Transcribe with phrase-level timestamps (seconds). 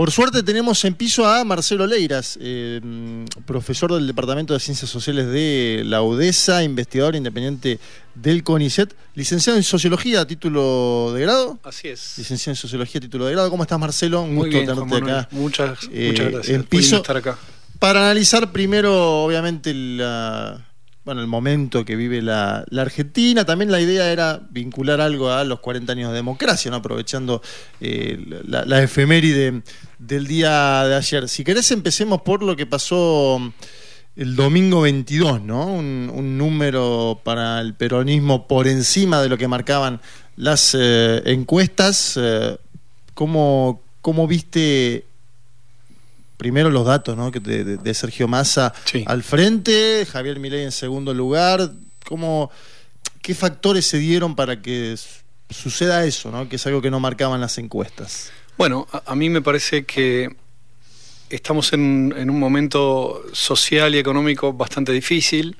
[0.00, 2.80] Por suerte tenemos en piso a Marcelo Leiras, eh,
[3.44, 7.78] profesor del Departamento de Ciencias Sociales de la UDESA, investigador independiente
[8.14, 11.58] del CONICET, licenciado en Sociología, título de grado.
[11.62, 12.14] Así es.
[12.16, 13.50] Licenciado en Sociología, título de grado.
[13.50, 14.22] ¿Cómo estás, Marcelo?
[14.22, 15.28] Un gusto tenerte acá.
[15.32, 16.56] Muchas, eh, muchas gracias.
[16.56, 17.36] En piso, estar acá.
[17.78, 20.66] Para analizar primero, obviamente, la
[21.04, 23.44] bueno, el momento que vive la, Argentina.
[23.44, 26.78] También la idea era vincular algo a los 40 años de democracia, ¿no?
[26.78, 27.42] aprovechando
[27.80, 29.62] eh, la, efeméride
[29.98, 31.28] del día de ayer.
[31.28, 33.40] Si querés, empecemos por lo que pasó
[34.16, 35.66] el domingo 22, ¿no?
[35.66, 40.00] Un, número para el peronismo por encima de lo que marcaban
[40.36, 42.18] las eh, encuestas.
[42.20, 42.56] Eh,
[43.14, 45.04] ¿cómo, ¿Cómo viste
[46.40, 47.30] primero los datos ¿no?
[47.30, 48.72] de, Sergio Massa
[49.04, 51.70] al frente, Javier Milei en segundo lugar.
[52.06, 52.50] ¿Cómo,
[53.20, 54.96] ¿Qué factores se dieron para que
[55.50, 56.48] suceda eso, ¿no?
[56.48, 58.32] que es algo que no marcaban las encuestas?
[58.56, 60.34] Bueno, a, mí me parece que
[61.28, 65.58] estamos en, un momento social y económico bastante difícil.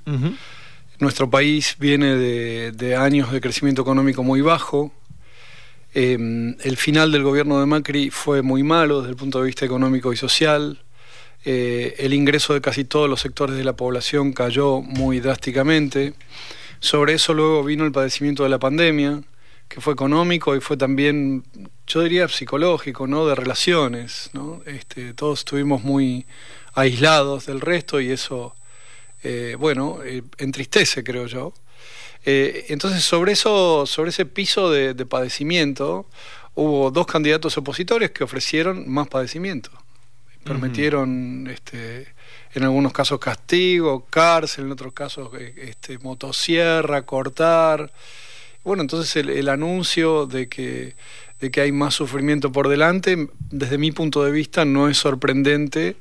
[0.98, 4.94] Nuestro país viene de años de crecimiento económico muy bajo
[5.92, 9.64] Em, el final del gobierno de Macri fue muy malo desde el punto de vista
[9.64, 10.82] económico y social.
[11.44, 16.14] Eh, el ingreso de casi todos los sectores de la población cayó muy drásticamente.
[16.78, 19.20] Sobre eso luego vino el padecimiento de la pandemia,
[19.68, 21.44] que fue económico y fue también,
[21.86, 23.26] yo diría, psicológico, ¿no?
[23.26, 24.30] De relaciones.
[24.66, 26.26] Este, todos estuvimos muy
[26.74, 28.54] aislados del resto y eso,
[29.22, 31.52] eh, bueno, eh, entristece, creo yo.
[32.24, 36.06] Eh, entonces, sobre eso, sobre ese piso de, padecimiento,
[36.54, 39.70] hubo dos candidatos opositores que ofrecieron más padecimiento.
[40.44, 42.08] Permitieron, este,
[42.54, 47.92] en algunos casos, castigo, cárcel, en otros casos, eh, este, motosierra, cortar.
[48.64, 50.94] Bueno, entonces el, anuncio de que,
[51.40, 55.96] de que hay más sufrimiento por delante, desde mi punto de vista, no es sorprendente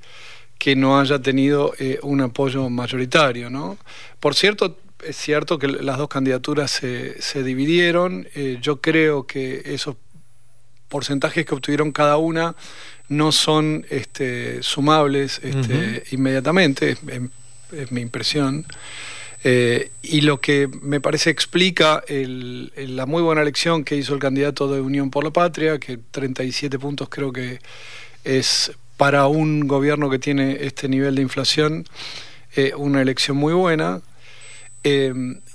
[0.57, 3.49] que no haya tenido eh, un apoyo mayoritario.
[3.49, 3.77] ¿no?
[4.19, 8.27] Por cierto, es cierto que las dos candidaturas se, se dividieron.
[8.35, 9.95] Eh, yo creo que esos
[10.87, 12.55] porcentajes que obtuvieron cada una
[13.07, 16.97] no son este, sumables este, inmediatamente,
[17.71, 18.65] es, mi impresión.
[19.43, 24.67] Eh, y lo que me parece explica la muy buena elección que hizo el candidato
[24.67, 27.59] de Unión por la Patria, que 37 puntos creo que
[28.23, 31.85] es para un gobierno que tiene este nivel de inflación
[32.55, 34.01] eh, una elección muy buena.
[34.83, 35.13] Eh,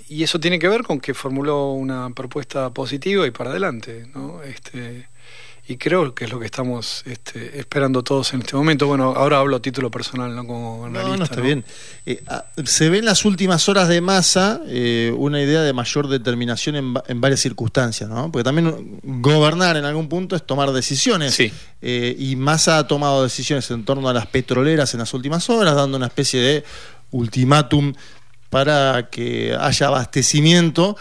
[0.08, 4.42] y eso tiene que ver con que formuló una propuesta positiva y para adelante, ¿no?
[4.42, 5.08] Este,
[5.66, 8.86] y creo que es lo que estamos este, esperando todos en este momento.
[8.86, 11.10] Bueno, ahora hablo a título personal, no como analista.
[11.10, 11.64] No, no está bien.
[12.04, 16.08] Eh, ah, se ve en las últimas horas de masa eh, una idea de mayor
[16.08, 18.30] determinación en, varias circunstancias, ¿no?
[18.30, 21.34] Porque también gobernar en algún punto es tomar decisiones.
[21.34, 21.50] Sí.
[21.80, 25.96] y Massa ha tomado decisiones en torno a las petroleras en las últimas horas, dando
[25.96, 26.64] una especie de
[27.10, 27.94] ultimátum
[28.54, 30.96] para que haya abastecimiento.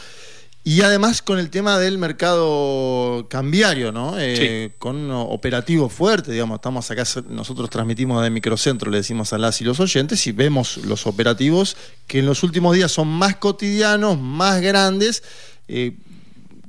[0.63, 4.15] Y además con el tema del mercado cambiario, ¿no?
[4.17, 9.37] Eh, con un operativo fuerte, digamos, estamos acá, nosotros transmitimos de microcentro, le decimos a
[9.37, 11.77] las y los oyentes, y vemos los operativos
[12.07, 15.21] que en los últimos días son más cotidianos, más grandes.
[15.67, 15.95] Eh,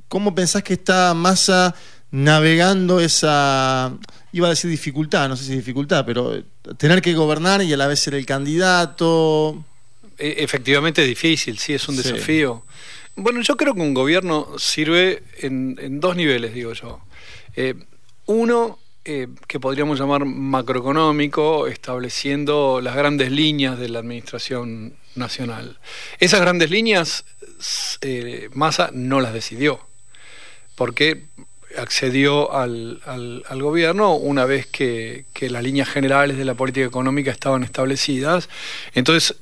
[0.07, 1.73] ¿Cómo pensás que está Massa
[2.11, 3.91] navegando esa,
[4.33, 6.43] iba a decir dificultad, no sé si dificultad, pero
[6.77, 9.65] tener que gobernar y a la vez ser el candidato?
[10.17, 12.63] E, efectivamente es difícil, sí, es un desafío.
[13.15, 16.99] Bueno, yo creo que un gobierno sirve en, dos niveles, digo yo.
[17.55, 17.75] Eh,
[18.25, 25.79] uno, eh, que podríamos llamar macroeconómico, estableciendo las grandes líneas de la administración nacional.
[26.19, 27.23] Esas grandes líneas,
[28.01, 29.79] eh, Massa no las decidió,
[30.75, 31.23] porque
[31.77, 37.31] accedió al, al, gobierno una vez que, que, las líneas generales de la política económica
[37.31, 38.49] estaban establecidas.
[38.93, 39.35] Entonces,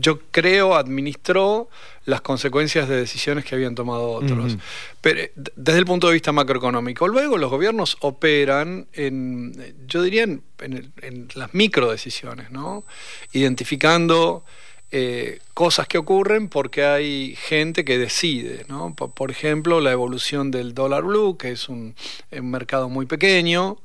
[0.00, 1.68] yo creo, administró
[2.04, 4.56] las consecuencias de decisiones que habían tomado otros.
[5.00, 5.20] Pero
[5.56, 7.08] desde el punto de vista macroeconómico.
[7.08, 12.84] Luego los gobiernos operan en, yo diría, en, en, las micro decisiones, ¿no?
[13.32, 14.44] Identificando
[14.92, 18.94] eh, cosas que ocurren porque hay gente que decide, ¿no?
[18.94, 21.94] Por, ejemplo, la evolución del dólar blue, que es un
[22.30, 23.78] mercado muy pequeño,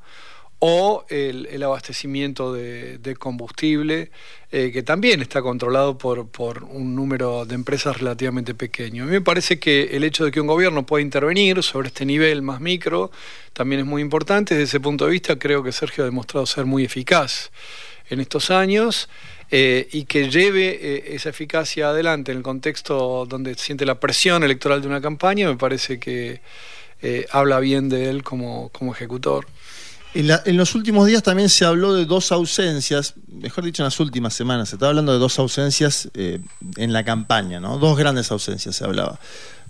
[0.64, 4.12] o el, abastecimiento de, combustible,
[4.52, 9.02] eh, que también está controlado por, un número de empresas relativamente pequeño.
[9.02, 12.06] A mí me parece que el hecho de que un gobierno pueda intervenir sobre este
[12.06, 13.10] nivel más micro
[13.52, 14.54] también es muy importante.
[14.54, 17.50] Desde ese punto de vista creo que Sergio ha demostrado ser muy eficaz
[18.08, 19.08] en estos años.
[19.50, 24.44] Eh, y que lleve eh, esa eficacia adelante en el contexto donde siente la presión
[24.44, 26.40] electoral de una campaña, me parece que
[27.32, 29.46] habla bien de él como ejecutor.
[30.14, 34.34] En, los últimos días también se habló de dos ausencias, mejor dicho, en las últimas
[34.34, 36.40] semanas, se estaba hablando de dos ausencias eh,
[36.76, 37.78] en la campaña, ¿no?
[37.78, 39.18] Dos grandes ausencias se hablaba.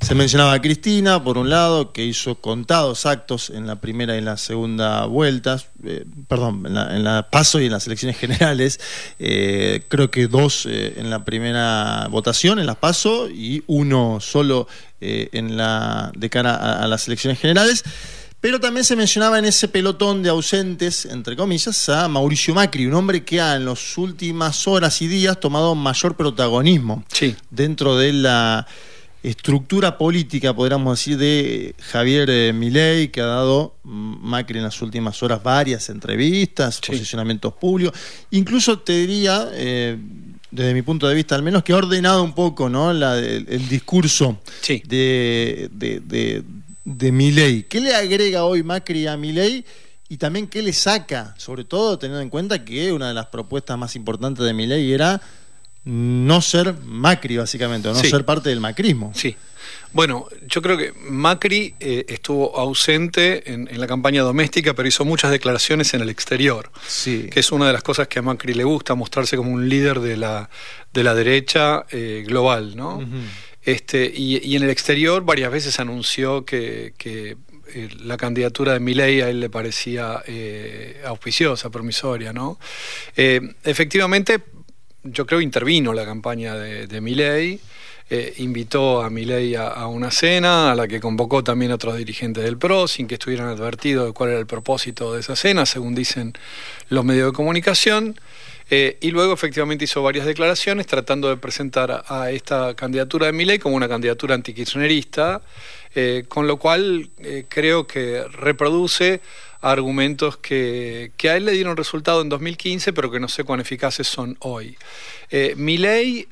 [0.00, 4.18] Se mencionaba a Cristina, por un lado, que hizo contados actos en la primera y
[4.18, 8.80] en la segunda vuelta, eh, perdón, en la, paso y en las elecciones generales.
[9.20, 14.66] Eh, creo que dos en la primera votación, en las paso, y uno solo
[15.00, 17.84] en la de cara a las elecciones generales.
[18.42, 22.94] Pero también se mencionaba en ese pelotón de ausentes, entre comillas, a Mauricio Macri, un
[22.94, 27.04] hombre que ha en las últimas horas y días tomado mayor protagonismo
[27.50, 28.66] dentro de la
[29.22, 34.82] estructura política, podríamos decir, de Javier eh, Milei, que ha dado mm, Macri en las
[34.82, 37.96] últimas horas varias entrevistas, posicionamientos públicos.
[38.32, 39.96] Incluso te diría, eh,
[40.50, 42.90] desde mi punto de vista al menos, que ha ordenado un poco ¿no?
[42.90, 46.42] el, discurso de, de
[46.84, 47.64] Milei.
[47.64, 49.64] ¿Qué le agrega hoy Macri a Milei?
[50.08, 53.78] Y también qué le saca, sobre todo teniendo en cuenta que una de las propuestas
[53.78, 55.20] más importantes de Milei era
[55.84, 59.12] no ser Macri, básicamente, o no ser parte del macrismo.
[59.14, 59.34] Sí.
[59.92, 65.30] Bueno, yo creo que Macri eh, estuvo ausente en, la campaña doméstica, pero hizo muchas
[65.30, 66.70] declaraciones en el exterior.
[66.86, 67.28] Sí.
[67.30, 70.00] Que es una de las cosas que a Macri le gusta, mostrarse como un líder
[70.00, 70.48] de la,
[70.92, 73.00] de la derecha eh, global, ¿no?
[73.64, 79.30] Este, y, en el exterior varias veces anunció que, eh, la candidatura de Milei a
[79.30, 82.58] él le parecía eh, auspiciosa, promisoria, ¿no?
[83.16, 84.42] Eh, efectivamente,
[85.04, 87.60] yo creo intervino la campaña de, de Milei,
[88.36, 92.86] invitó a Milei a, una cena, a la que convocó también otros dirigentes del PRO,
[92.86, 96.34] sin que estuvieran advertidos de cuál era el propósito de esa cena, según dicen
[96.90, 98.14] los medios de comunicación.
[98.74, 103.58] Eh, y luego efectivamente hizo varias declaraciones tratando de presentar a, esta candidatura de Milei
[103.58, 105.42] como una candidatura antikirchnerista,
[105.94, 109.20] eh, con lo cual eh, creo que reproduce
[109.60, 114.08] argumentos que, a él le dieron resultado en 2015, pero que no sé cuán eficaces
[114.08, 114.76] son hoy.
[115.30, 115.54] Eh,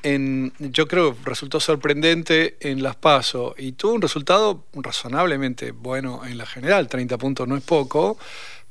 [0.03, 6.39] en, yo creo, resultó sorprendente en las PASO y tuvo un resultado razonablemente bueno en
[6.39, 8.17] la general, 30 puntos no es poco,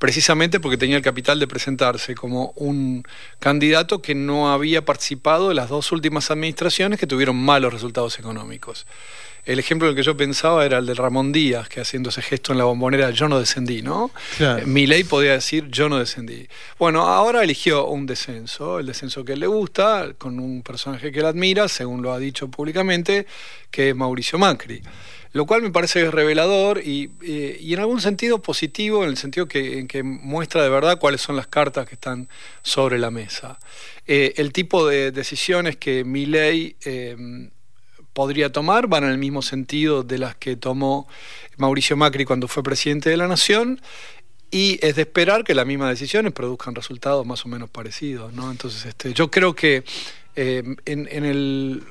[0.01, 3.05] precisamente porque tenía el capital de presentarse como un
[3.39, 8.87] candidato que no había participado en las dos últimas administraciones que tuvieron malos resultados económicos.
[9.45, 12.23] El ejemplo en el que yo pensaba era el de Ramón Díaz, que haciendo ese
[12.23, 14.11] gesto en la bombonera, yo no descendí, ¿no?
[14.65, 16.49] Mi ley podía decir, yo no descendí.
[16.79, 21.19] Bueno, ahora eligió un descenso, el descenso que él le gusta, con un personaje que
[21.19, 23.27] él admira, según lo ha dicho públicamente,
[23.71, 24.83] que es Mauricio Macri
[25.33, 29.79] lo cual me parece revelador y, y, en algún sentido positivo, en el sentido que,
[29.79, 32.29] en que muestra de verdad cuáles son las cartas que están
[32.63, 33.59] sobre la mesa.
[34.07, 37.49] Eh, el tipo de decisiones que mi ley eh,
[38.13, 41.07] podría tomar van en el mismo sentido de las que tomó
[41.59, 43.81] Mauricio Macri cuando fue presidente de la Nación
[44.51, 48.33] y es de esperar que las mismas decisiones produzcan resultados más o menos parecidos.
[48.33, 48.51] ¿no?
[48.51, 49.85] Entonces, este, yo creo que
[50.35, 51.85] eh, en, el,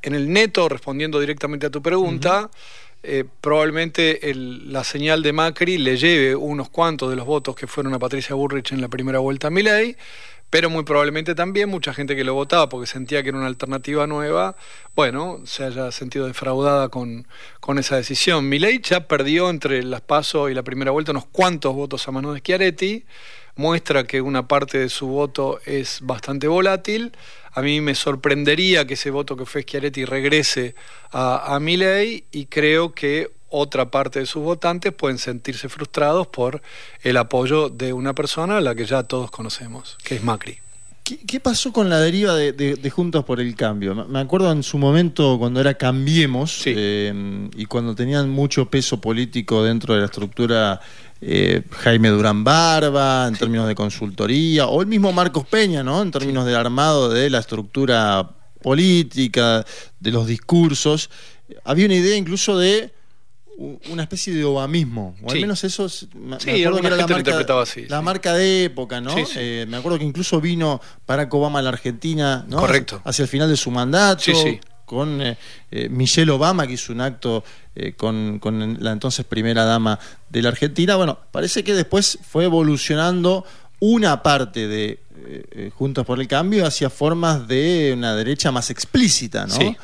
[0.00, 2.50] en el neto, respondiendo directamente a tu pregunta,
[3.06, 7.94] eh, probablemente la señal de Macri le lleve unos cuantos de los votos que fueron
[7.94, 9.96] a Patricia Burrich en la primera vuelta a Milei,
[10.50, 14.08] pero muy probablemente también mucha gente que lo votaba porque sentía que era una alternativa
[14.08, 14.56] nueva,
[14.96, 17.28] bueno, se haya sentido defraudada con,
[17.60, 18.48] con esa decisión.
[18.48, 22.32] Milei ya perdió entre las PASO y la primera vuelta unos cuantos votos a mano
[22.32, 23.04] de Schiaretti,
[23.56, 27.12] muestra que una parte de su voto es bastante volátil.
[27.56, 30.74] A mí me sorprendería que ese voto que fue Schiaretti regrese
[31.10, 36.60] a, a Milley y creo que otra parte de sus votantes pueden sentirse frustrados por
[37.02, 40.58] el apoyo de una persona a la que ya todos conocemos, que es Macri.
[41.26, 43.94] ¿Qué, pasó con la deriva de, Juntos por el Cambio?
[43.94, 49.62] Me acuerdo en su momento cuando era Cambiemos eh, y cuando tenían mucho peso político
[49.62, 50.80] dentro de la estructura
[51.20, 56.02] eh, Jaime Durán Barba, en términos de consultoría, o el mismo Marcos Peña, ¿no?
[56.02, 58.30] En términos del armado de la estructura
[58.62, 59.64] política,
[60.00, 61.10] de los discursos.
[61.64, 62.92] Había una idea incluso de
[63.90, 67.86] una especie de obamismo, o al menos eso me, acuerdo que era la marca, así,
[67.86, 69.14] la marca de época, ¿no?
[69.34, 72.58] Eh, me acuerdo que incluso vino Barack Obama a la Argentina, ¿no?
[72.58, 73.00] Correcto.
[73.04, 74.30] Hacia el final de su mandato,
[74.86, 75.36] con eh,
[75.70, 77.44] eh, Michelle Obama, que hizo un acto
[77.98, 79.98] con, con, la entonces primera dama
[80.30, 80.96] de la Argentina.
[80.96, 83.44] Bueno, parece que después fue evolucionando
[83.80, 84.98] una parte de
[85.74, 89.76] Juntos por el Cambio hacia formas de una derecha más explícita, ¿no?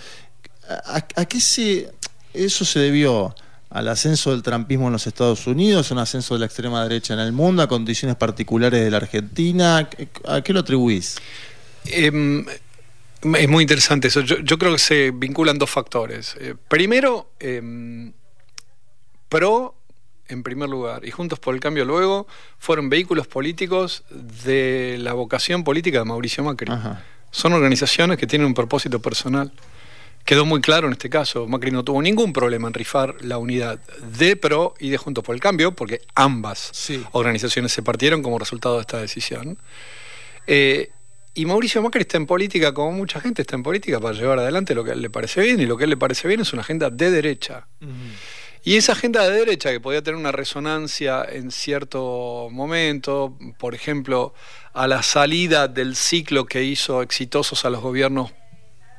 [0.87, 1.93] ¿A, a qué se,
[2.33, 3.35] eso se debió?
[3.73, 7.21] al ascenso del trampismo en los Estados Unidos, un ascenso de la extrema derecha en
[7.21, 9.89] el mundo, a condiciones particulares de la Argentina.
[10.27, 11.17] ¿A qué lo atribuís?
[11.87, 12.45] Em,
[13.23, 14.21] es muy interesante eso.
[14.21, 16.35] Yo, creo que se vinculan dos factores.
[16.41, 18.13] Eh, primero, em,
[19.29, 19.77] pro
[20.29, 22.27] en primer lugar y Juntos por el Cambio luego
[22.59, 26.73] fueron vehículos políticos de la vocación política de Mauricio Macri.
[27.31, 29.53] Son organizaciones que tienen un propósito personal.
[30.25, 33.81] Quedó muy claro en este caso, Macri no tuvo ningún problema en rifar la unidad
[34.19, 36.71] de PRO y de Juntos por el Cambio, porque ambas
[37.11, 39.59] organizaciones se partieron como resultado de esta decisión.
[40.47, 40.91] Eh,
[41.35, 44.75] y Mauricio Macri está en política, como mucha gente está en política, para llevar adelante
[44.75, 46.41] lo que a él le parece bien, y lo que a él le parece bien
[46.41, 47.67] es una agenda de derecha.
[48.65, 54.35] Y esa agenda de derecha que podía tener una resonancia en cierto momento, por ejemplo,
[54.73, 58.31] a la salida del ciclo que hizo exitosos a los gobiernos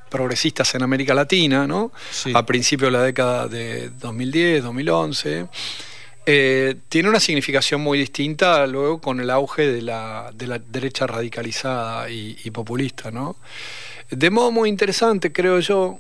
[0.10, 1.92] progresistas en América Latina, ¿no?
[2.34, 5.48] A principios de la década de 2010, 2011.
[6.26, 10.32] Eh, tiene una significación muy distinta luego con el auge de la,
[10.70, 13.36] derecha radicalizada y, y, populista, ¿no?
[14.10, 16.00] De modo muy interesante, creo yo,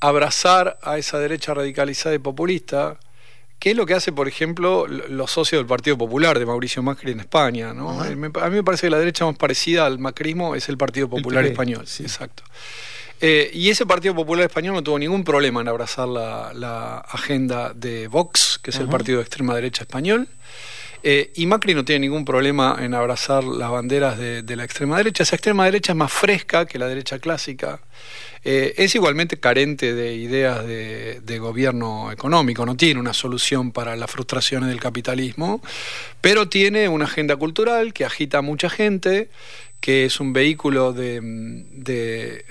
[0.00, 2.98] abrazar a esa derecha radicalizada y populista,
[3.58, 7.12] que es lo que hace, por ejemplo, los socios del Partido Popular de Mauricio Macri
[7.12, 7.74] en España.
[7.74, 8.00] ¿no?
[8.00, 8.30] A mí me
[8.64, 11.82] parece que la derecha más parecida al macrismo es el Partido Popular Español.
[11.82, 12.42] Exacto.
[13.20, 18.08] Eh, y ese Partido Popular Español no tuvo ningún problema en abrazar la, agenda de
[18.08, 20.28] Vox, que es el partido de extrema derecha español.
[21.02, 25.22] Eh, y Macri no tiene ningún problema en abrazar las banderas de, la extrema derecha.
[25.22, 27.80] Esa extrema derecha es más fresca que la derecha clásica.
[28.42, 33.96] Eh, es igualmente carente de ideas de, de, gobierno económico, no tiene una solución para
[33.96, 35.60] las frustraciones del capitalismo,
[36.22, 39.28] pero tiene una agenda cultural que agita a mucha gente,
[39.80, 42.44] que es un vehículo de, de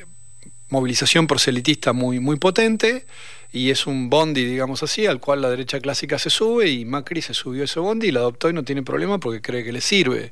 [0.69, 3.05] movilización proselitista muy, muy potente
[3.51, 7.23] y es un bondi, digamos así, al cual la derecha clásica se sube y Macri
[7.23, 9.71] se subió a ese bondi y la adoptó y no tiene problema porque cree que
[9.71, 10.29] le sirve.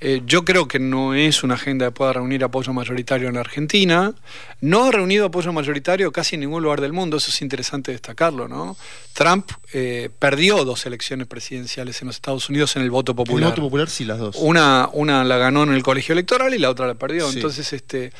[0.00, 4.12] Eh, yo creo que no es una agenda que pueda reunir apoyo mayoritario en Argentina.
[4.60, 8.48] No ha reunido apoyo mayoritario casi en ningún lugar del mundo, eso es interesante destacarlo,
[8.48, 8.76] ¿no?
[9.14, 13.44] Trump eh, perdió dos elecciones presidenciales en los Estados Unidos en el voto popular.
[13.44, 14.36] el voto popular sí, las dos.
[14.38, 17.30] Una, una la ganó en el colegio electoral y la otra la perdió.
[17.30, 18.12] Entonces, este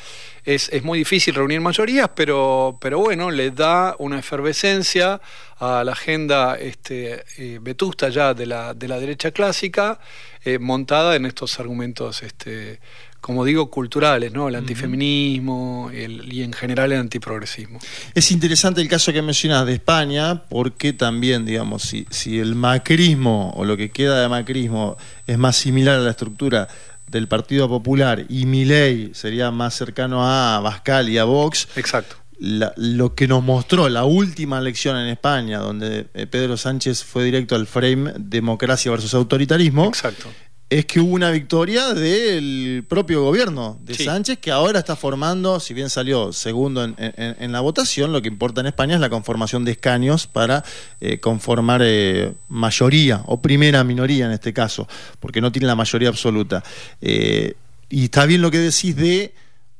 [0.45, 5.21] es, es, muy difícil reunir mayorías, pero, pero bueno, le da una efervescencia
[5.59, 9.99] a la agenda este, eh, vetusta ya de la, de la derecha clásica,
[10.43, 12.79] eh, montada en estos argumentos, este,
[13.21, 14.49] como digo, culturales, ¿no?
[14.49, 17.79] El antifeminismo y en general el antiprogresismo.
[18.13, 23.53] Es interesante el caso que mencionas de España, porque también, digamos, si, si el macrismo
[23.55, 26.67] o lo que queda de macrismo es más similar a la estructura
[27.07, 31.67] del Partido Popular y Milei sería más cercano a Bascal y a Vox.
[31.75, 32.17] Exacto.
[32.39, 37.55] lo que nos mostró la última elección en España, donde eh, Pedro Sánchez fue directo
[37.55, 40.29] al frame democracia versus autoritarismo, Exacto
[40.69, 45.73] es que hubo una victoria del propio gobierno de Sánchez, que ahora está formando, si
[45.73, 49.71] bien salió segundo en, la votación, lo que importa en España es la conformación de
[49.71, 50.63] escaños para
[50.99, 54.87] eh, conformar eh, mayoría o primera minoría en este caso,
[55.19, 56.63] porque no tiene la mayoría absoluta.
[57.01, 57.53] Eh,
[57.89, 59.33] y está bien lo que decís de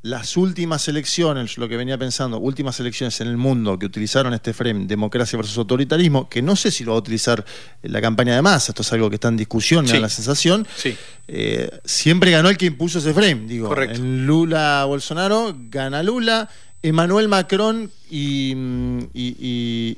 [0.03, 4.53] las últimas elecciones, lo que venía pensando, últimas elecciones en el mundo que utilizaron este
[4.53, 7.43] frame, democracia versus autoritarismo, que no sé si lo va a utilizar
[7.83, 10.67] la campaña de masa, esto es algo que está en discusión, me da la sensación,
[11.29, 16.49] eh, siempre ganó el que impuso ese frame, digo, en Lula-Bolsonaro gana Lula,
[16.83, 18.53] Emmanuel Macron y,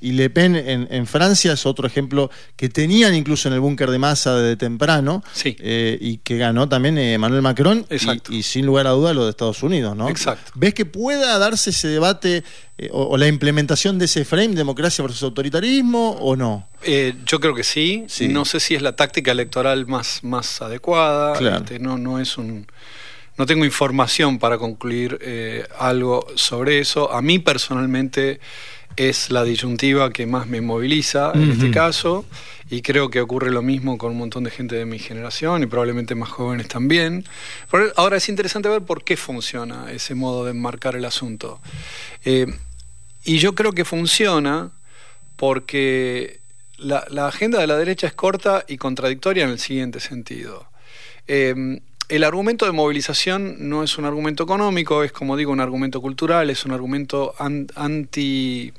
[0.01, 4.35] Le Pen en, Francia es otro ejemplo que tenían incluso en el búnker de masa
[4.35, 7.85] de temprano eh, y que ganó también Emmanuel Macron
[8.29, 10.09] y, sin lugar a duda lo de Estados Unidos, ¿no?
[10.09, 10.51] Exacto.
[10.53, 12.43] ¿Ves que pueda darse ese debate
[12.77, 16.67] eh, o, la implementación de ese frame, democracia versus autoritarismo o no?
[16.83, 18.05] Eh, yo creo que sí.
[18.29, 21.57] No sé si es la táctica electoral más, más adecuada.
[21.57, 22.67] Este, no, no es un
[23.37, 27.11] no tengo información para concluir eh, algo sobre eso.
[27.11, 28.39] A mí personalmente
[28.95, 32.25] es la disyuntiva que más me moviliza en este caso
[32.69, 35.65] y creo que ocurre lo mismo con un montón de gente de mi generación y
[35.65, 37.25] probablemente más jóvenes también.
[37.97, 41.59] ahora es interesante ver por qué funciona ese modo de enmarcar el asunto.
[42.23, 42.47] Eh,
[43.25, 44.71] y yo creo que funciona
[45.35, 46.39] porque
[46.77, 50.67] la, agenda de la derecha es corta y contradictoria en el siguiente sentido.
[51.27, 56.01] Eh, el argumento de movilización no es un argumento económico, es como digo un argumento
[56.01, 58.73] cultural, es un argumento anti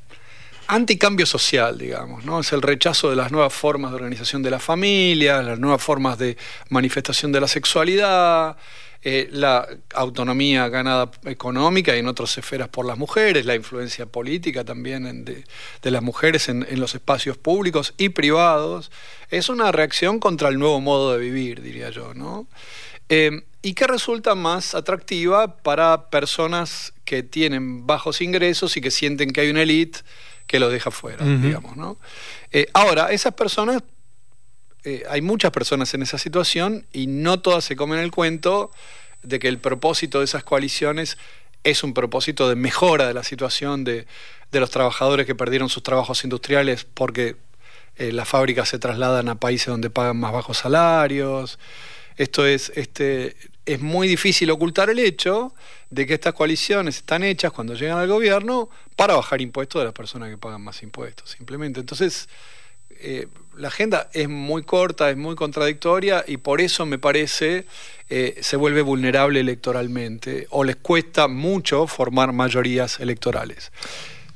[0.69, 2.41] anticambio social, digamos, ¿no?
[2.41, 6.17] Es el rechazo de las nuevas formas de organización de la familia, las nuevas formas
[6.17, 6.35] de
[6.69, 8.57] manifestación de la sexualidad,
[9.03, 14.65] eh, la autonomía ganada económica y en otras esferas por las mujeres, la influencia política
[14.65, 15.45] también de,
[15.83, 18.91] las mujeres en, los espacios públicos y privados.
[19.29, 22.47] Es una reacción contra el nuevo modo de vivir, diría yo, ¿no?
[23.09, 29.31] Em, y que resulta más atractiva para personas que tienen bajos ingresos y que sienten
[29.31, 29.99] que hay una élite
[30.45, 31.97] que los deja fuera, digamos, ¿no?
[32.51, 33.83] Eh, ahora, esas personas
[34.89, 38.71] eh, hay muchas personas en esa situación y no todas se comen el cuento
[39.21, 41.17] de que el propósito de esas coaliciones
[41.65, 44.07] es un propósito de mejora de la situación de,
[44.53, 47.35] los trabajadores que perdieron sus trabajos industriales porque
[47.97, 51.59] eh, las fábricas se trasladan a países donde pagan más bajos salarios.
[52.17, 55.53] Esto es, este, es muy difícil ocultar el hecho
[55.89, 59.93] de que estas coaliciones están hechas cuando llegan al gobierno para bajar impuestos de las
[59.93, 61.79] personas que pagan más impuestos, simplemente.
[61.79, 62.27] Entonces,
[62.99, 67.65] eh, la agenda es muy corta, es muy contradictoria y por eso me parece
[68.09, 73.71] eh, se vuelve vulnerable electoralmente o les cuesta mucho formar mayorías electorales.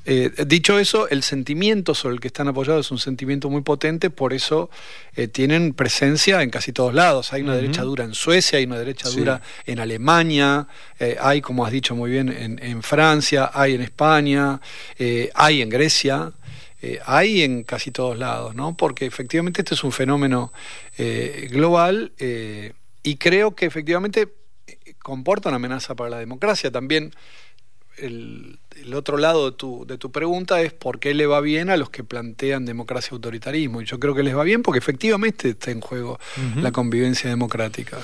[0.06, 4.10] Eh, dicho eso, el sentimiento sobre el que están apoyados es un sentimiento muy potente,
[4.10, 4.70] por eso
[5.16, 7.34] eh, tienen presencia en casi todos lados.
[7.34, 10.68] Hay una derecha dura en Suecia, hay una derecha dura en Alemania,
[11.00, 14.60] eh, hay, como has dicho muy bien, en, Francia, hay en España,
[15.36, 16.34] hay en Grecia.
[17.06, 18.76] hay en casi todos lados, ¿no?
[18.76, 20.52] Porque efectivamente este es un fenómeno
[21.50, 22.12] global
[23.04, 24.28] y creo que efectivamente
[25.02, 26.72] comporta una amenaza para la democracia.
[26.72, 27.14] También
[27.98, 28.60] el,
[28.94, 31.90] otro lado de tu, de tu pregunta es por qué le va bien a los
[31.90, 33.82] que plantean democracia y autoritarismo.
[33.82, 36.20] Y yo creo que les va bien porque efectivamente está en juego
[36.56, 38.00] la convivencia democrática.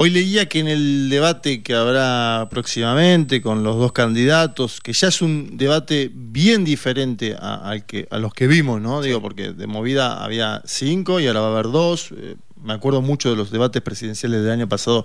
[0.00, 5.08] Hoy leía que en el debate que habrá próximamente con los dos candidatos, que ya
[5.08, 9.02] es un debate bien diferente a, que, a los que vimos, ¿no?
[9.02, 12.12] Digo, porque de movida había cinco y ahora va a haber dos.
[12.16, 15.04] Eh, me acuerdo mucho de los debates presidenciales del año pasado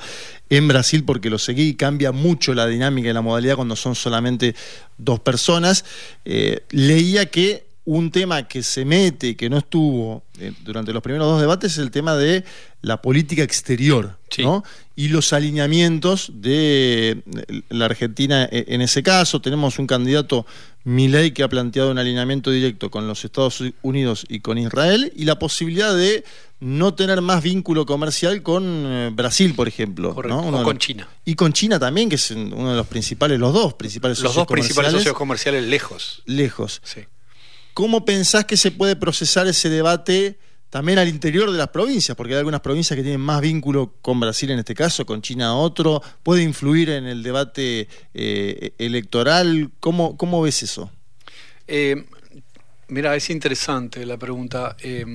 [0.50, 3.96] en Brasil porque lo seguí y cambia mucho la dinámica y la modalidad cuando son
[3.96, 4.56] solamente
[4.98, 5.86] dos personas.
[6.26, 11.28] Eh, leía que un tema que se mete que no estuvo eh, durante los primeros
[11.28, 12.46] dos debates es el tema de
[12.82, 14.64] la política exterior ¿no?
[14.96, 17.24] y los alineamientos de
[17.70, 19.42] la Argentina e, en ese caso.
[19.42, 20.46] Tenemos un candidato,
[20.84, 25.26] Milei, que ha planteado un alineamiento directo con los Estados Unidos y con Israel y
[25.26, 26.24] la posibilidad de
[26.62, 30.12] no tener más vínculo comercial con eh, Brasil, por ejemplo.
[30.12, 31.08] o con China.
[31.26, 34.48] Y con China también, que es uno de los principales, los dos principales los socios
[34.48, 34.70] comerciales.
[34.70, 36.24] Los dos principales socios comerciales lejos.
[36.26, 36.82] Lejos.
[36.84, 37.02] Sí.
[37.74, 40.38] ¿Cómo pensás que se puede procesar ese debate
[40.70, 42.16] también al interior de las provincias?
[42.16, 45.56] Porque hay algunas provincias que tienen más vínculo con Brasil en este caso, con China
[45.56, 46.02] otro.
[46.22, 49.72] ¿Puede influir en el debate eh, electoral?
[49.80, 50.92] ¿Cómo, ¿Cómo, ves eso?
[51.68, 52.06] Eh,
[52.90, 54.76] mira, es interesante la pregunta.
[54.80, 55.06] Eh,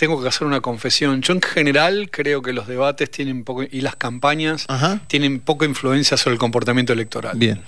[0.00, 1.20] tengo que hacer una confesión.
[1.20, 4.66] Yo en general creo que los debates tienen poco y las campañas
[5.08, 7.36] tienen poca influencia sobre el comportamiento electoral.
[7.36, 7.62] Bien.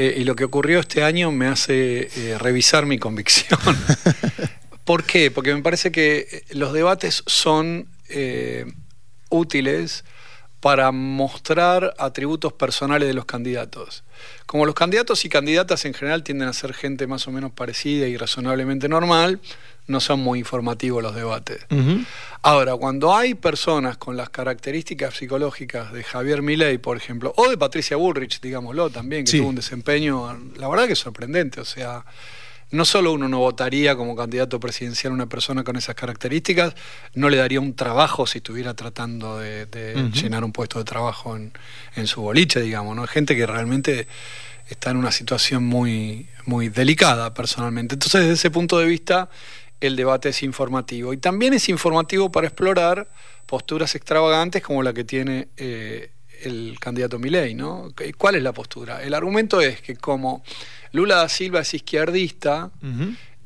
[0.00, 3.58] Eh, y lo que ocurrió este año me hace eh, revisar mi convicción.
[4.84, 5.32] ¿Por qué?
[5.32, 7.88] Porque me parece que eh, los debates son
[9.28, 10.04] útiles
[10.68, 14.04] para mostrar atributos personales de los candidatos.
[14.44, 18.06] Como los candidatos y candidatas en general tienden a ser gente más o menos parecida
[18.06, 19.40] y razonablemente normal,
[19.86, 21.64] no son muy informativos los debates.
[22.42, 27.56] Ahora, cuando hay personas con las características psicológicas de Javier Milei, por ejemplo, o de
[27.56, 32.04] Patricia Bullrich, digámoslo también, que tuvo un desempeño, la verdad que es sorprendente, o sea,
[32.70, 36.74] no solo uno no votaría como candidato presidencial a una persona con esas características,
[37.14, 39.66] no le daría un trabajo si estuviera tratando de,
[40.12, 41.52] llenar un puesto de trabajo en,
[41.96, 43.06] en, su boliche, digamos, ¿no?
[43.06, 44.06] Gente que realmente
[44.68, 47.94] está en una situación muy, muy delicada personalmente.
[47.94, 49.30] Entonces, desde ese punto de vista,
[49.80, 51.12] el debate es informativo.
[51.12, 53.08] Y también es informativo para explorar
[53.46, 56.10] posturas extravagantes como la que tiene eh,
[56.42, 57.92] el candidato Milei, ¿no?
[58.16, 59.02] ¿Cuál es la postura?
[59.02, 60.42] El argumento es que como
[60.92, 62.70] Lula da Silva es izquierdista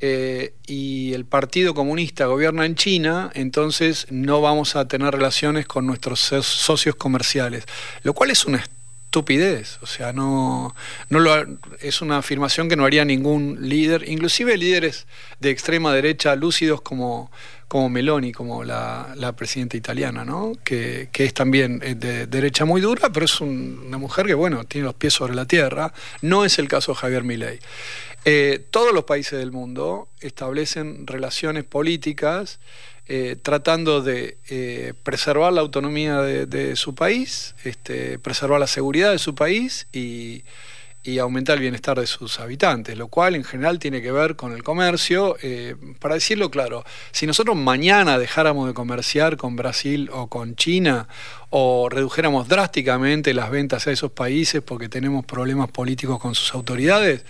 [0.00, 5.86] eh, y el Partido Comunista gobierna en China, entonces no vamos a tener relaciones con
[5.86, 7.64] nuestros socios comerciales,
[8.02, 8.64] lo cual es una
[9.12, 9.78] estupidez.
[9.82, 10.74] O sea, no,
[11.10, 11.34] no lo,
[11.80, 15.06] es una afirmación que no haría ningún líder, inclusive líderes
[15.38, 17.30] de extrema derecha lúcidos como,
[17.72, 20.52] como Meloni, como la, la presidenta italiana, ¿no?
[20.62, 24.64] Que, que, es también eh, de derecha muy dura, pero es una mujer que, bueno,
[24.64, 25.94] tiene los pies sobre la tierra.
[26.20, 27.60] No es el caso de Javier Milei.
[28.26, 32.60] Eh, todos los países del mundo establecen relaciones políticas
[33.08, 34.36] eh, tratando de
[35.02, 40.44] preservar la autonomía de, su país, este, preservar la seguridad de su país y,
[41.18, 44.62] aumentar el bienestar de sus habitantes, lo cual en general tiene que ver con el
[44.62, 45.36] comercio.
[45.42, 51.08] Eh, para decirlo claro, si nosotros mañana dejáramos de comerciar con Brasil o con China
[51.50, 57.24] o redujéramos drásticamente las ventas a esos países porque tenemos problemas políticos con sus autoridades,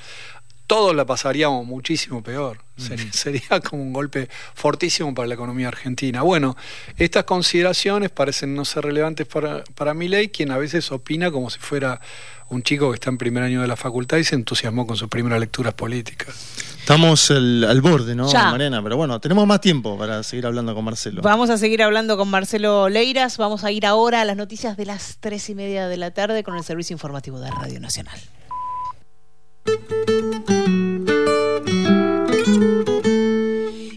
[0.73, 2.57] todos la pasaríamos muchísimo peor.
[3.13, 6.23] Sería, como un golpe fortísimo para la economía argentina.
[6.23, 6.57] Bueno,
[6.97, 11.59] estas consideraciones parecen no ser relevantes para, para ley, quien a veces opina como si
[11.59, 12.01] fuera
[12.49, 15.09] un chico que está en primer año de la facultad y se entusiasmó con sus
[15.09, 16.35] primeras lecturas políticas.
[16.81, 18.83] Estamos al borde, ¿no, Mariana?
[18.83, 21.21] Pero bueno, tenemos más tiempo para seguir hablando con Marcelo.
[21.21, 23.37] Vamos a seguir hablando con Marcelo Leiras.
[23.37, 26.43] Vamos a ir ahora a las noticias de las tres y media de la tarde
[26.43, 28.19] con el servicio informativo de Radio Nacional.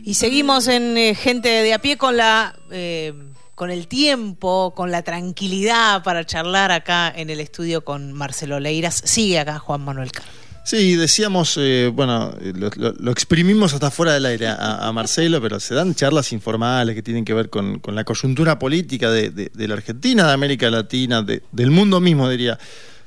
[0.05, 2.55] Y seguimos en eh, Gente de a pie con la...
[2.71, 3.13] Eh,
[3.55, 9.01] con el tiempo, con la tranquilidad para charlar acá en el estudio con Marcelo Leiras.
[9.05, 10.35] Sigue acá Juan Manuel Carlos.
[10.65, 15.95] Sí, decíamos, eh, bueno, lo, exprimimos hasta fuera del aire a, Marcelo, pero se dan
[15.95, 20.69] charlas informales que tienen que ver con, la coyuntura política de, la Argentina, de América
[20.69, 22.59] Latina, del mundo mismo, diría.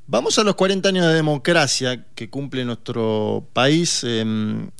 [0.06, 4.02] Vamos a los 40 años de democracia que cumple nuestro país.
[4.04, 4.70] Em,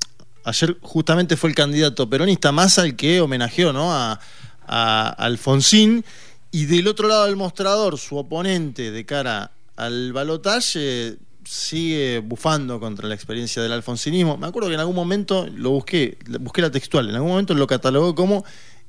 [0.49, 3.93] ayer justamente fue el candidato peronista más al que homenajeó ¿no?
[3.93, 4.19] a,
[4.67, 6.05] Alfonsín.
[6.51, 13.09] Y del otro lado del mostrador, su oponente de cara al balotaje sigue bufando contra
[13.09, 14.37] la experiencia del alfonsinismo.
[14.37, 17.67] Me acuerdo que en algún momento lo busqué, busqué la textual, en algún momento lo
[17.67, 18.45] catalogó como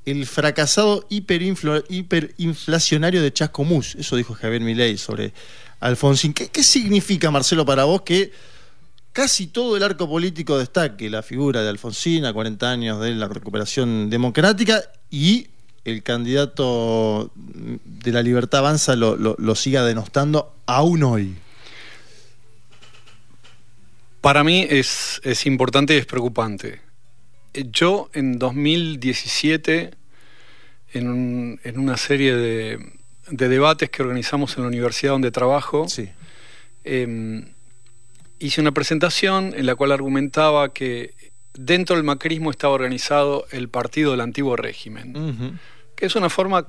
[0.06, 3.96] el fracasado hiperinflacionario de Chascomús.
[3.96, 5.34] Eso dijo Javier Milei sobre
[5.80, 6.34] Alfonsín.
[6.34, 8.32] ¿Qué, significa, Marcelo, para vos que
[9.20, 13.28] casi todo el arco político destaque la figura de Alfonsín a 40 años de la
[13.28, 15.48] recuperación democrática y
[15.84, 21.36] el candidato de la libertad avanza lo, siga denostando aún hoy?
[24.22, 26.80] Para mí es, importante y es preocupante.
[27.54, 29.92] Yo en 2017,
[30.94, 32.80] en una serie de,
[33.30, 35.88] de debates que organizamos en la universidad donde trabajo,
[36.86, 37.50] em,
[38.40, 41.14] hice una presentación en la cual argumentaba que
[41.54, 45.60] dentro del macrismo estaba organizado el partido del antiguo régimen,
[45.96, 46.68] que es una forma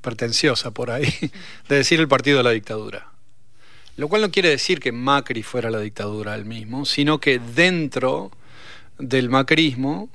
[0.00, 1.12] pretenciosa por ahí
[1.68, 3.12] de decir el partido de la dictadura.
[3.96, 8.30] Lo cual no quiere decir que Macri fuera la dictadura él mismo, sino que dentro
[8.98, 10.08] del macrismo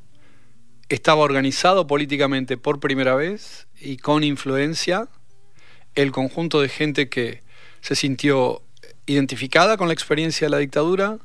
[0.90, 5.08] estaba organizado políticamente por primera vez y con influencia
[5.94, 7.42] el conjunto de gente que
[7.82, 8.65] se sintió
[9.06, 11.18] identificada con la experiencia de la dictadura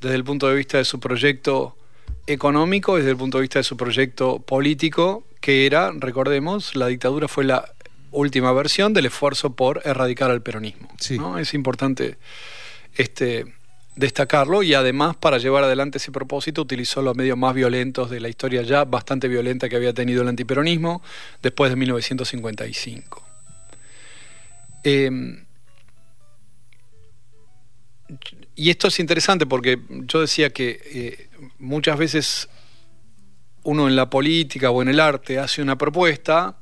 [0.00, 1.76] desde el punto de vista de su proyecto
[2.26, 7.28] económico, desde el punto de vista de su proyecto político, que era, recordemos, la dictadura
[7.28, 7.72] fue la
[8.12, 10.88] última versión del esfuerzo por erradicar al peronismo.
[11.38, 12.18] Es importante
[12.96, 13.46] este,
[13.96, 18.28] destacarlo y además para llevar adelante ese propósito utilizó los medios más violentos de la
[18.28, 21.02] historia ya bastante violenta que había tenido el antiperonismo
[21.42, 23.22] después de 1955.
[24.82, 25.44] Em,
[28.56, 32.48] y esto es interesante porque yo decía que eh, muchas veces
[33.62, 36.56] uno en la política o en el arte hace una propuesta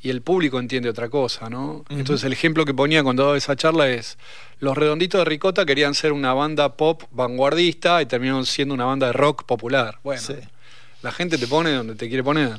[0.00, 1.84] y el público entiende otra cosa, ¿no?
[1.88, 4.18] Entonces el ejemplo que ponía cuando daba esa charla es,
[4.58, 9.06] los redonditos de Ricota querían ser una banda pop vanguardista y terminaron siendo una banda
[9.06, 10.00] de rock popular.
[10.02, 10.20] Bueno,
[11.02, 12.58] la gente te pone donde te quiere poner.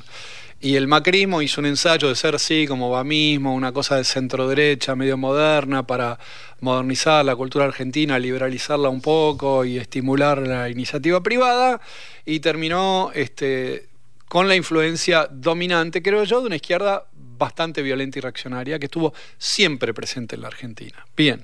[0.64, 4.06] Y el macrismo hizo un ensayo de ser así, como va mismo, una cosa de
[4.06, 6.18] centro derecha, medio moderna, para
[6.62, 11.82] modernizar la cultura argentina, liberalizarla un poco y estimular la iniciativa privada.
[12.26, 13.90] Y terminó este,
[14.30, 19.14] con la influencia dominante, creo yo, de una izquierda bastante violenta y reaccionaria que estuvo
[19.38, 21.06] siempre presente en la Argentina.
[21.18, 21.44] Bien.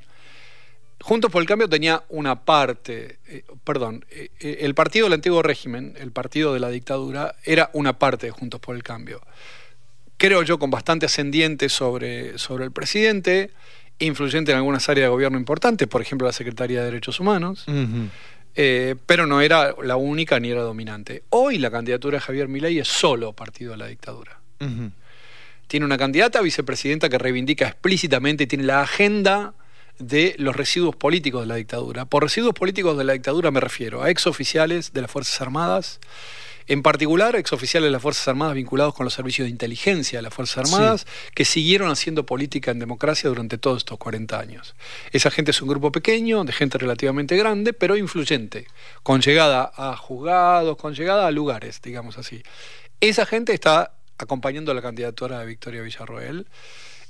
[1.02, 5.42] Juntos por el Cambio tenía una parte, eh, perdón, eh, eh, el partido del antiguo
[5.42, 9.22] régimen, el partido de la dictadura, era una parte de Juntos por el Cambio.
[10.18, 13.52] Creo yo con bastante ascendiente sobre, sobre el presidente,
[14.00, 17.66] influyente en algunas áreas de gobierno importantes, por ejemplo la Secretaría de Derechos Humanos,
[19.06, 21.24] pero no era la única ni era dominante.
[21.30, 24.42] Hoy la candidatura de Javier Milei es solo partido de la dictadura
[25.70, 29.54] tiene una candidata a vicepresidenta que reivindica explícitamente y tiene la agenda
[30.00, 32.06] de los residuos políticos de la dictadura.
[32.06, 36.00] Por residuos políticos de la dictadura me refiero a exoficiales de las Fuerzas Armadas,
[36.68, 40.34] en particular exoficiales de las Fuerzas Armadas vinculados con los servicios de inteligencia de las
[40.34, 44.76] Fuerzas Armadas, que siguieron haciendo política en democracia durante todos estos 40 años.
[45.12, 48.68] Esa gente es un grupo pequeño, de gente relativamente grande, pero influyente,
[49.04, 52.42] con llegada a juzgados, con llegada a lugares, digamos así.
[53.02, 56.48] Esa gente está acompañando la candidatura de Victoria Villarroel.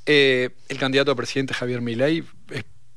[0.06, 2.24] Eh, el candidato a presidente Javier Milei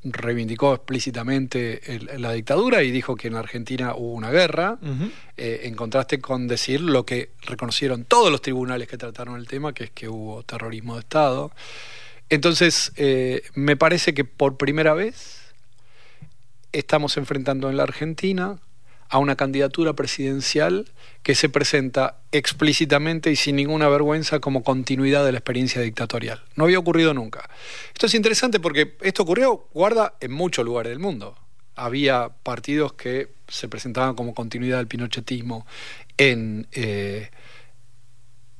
[0.05, 1.81] reivindicó explícitamente
[2.19, 4.79] la dictadura y dijo que en Argentina hubo una guerra,
[5.37, 9.73] eh, en contraste con decir lo que reconocieron todos los tribunales que trataron el tema,
[9.73, 11.53] que es que hubo terrorismo de Estado.
[12.29, 15.55] Entonces, eh, me parece que por primera vez
[16.73, 18.59] estamos enfrentando en la Argentina
[19.13, 20.87] a una candidatura presidencial
[21.23, 26.43] que se presenta explícitamente y sin ninguna vergüenza como continuidad de la experiencia dictatorial.
[26.57, 27.51] No había ocurrido nunca.
[27.93, 31.37] Esto es interesante porque esto ocurrió, guarda, en muchos lugares del mundo.
[31.75, 35.67] Había partidos que se presentaban como continuidad del pinochetismo
[36.17, 37.29] en, eh,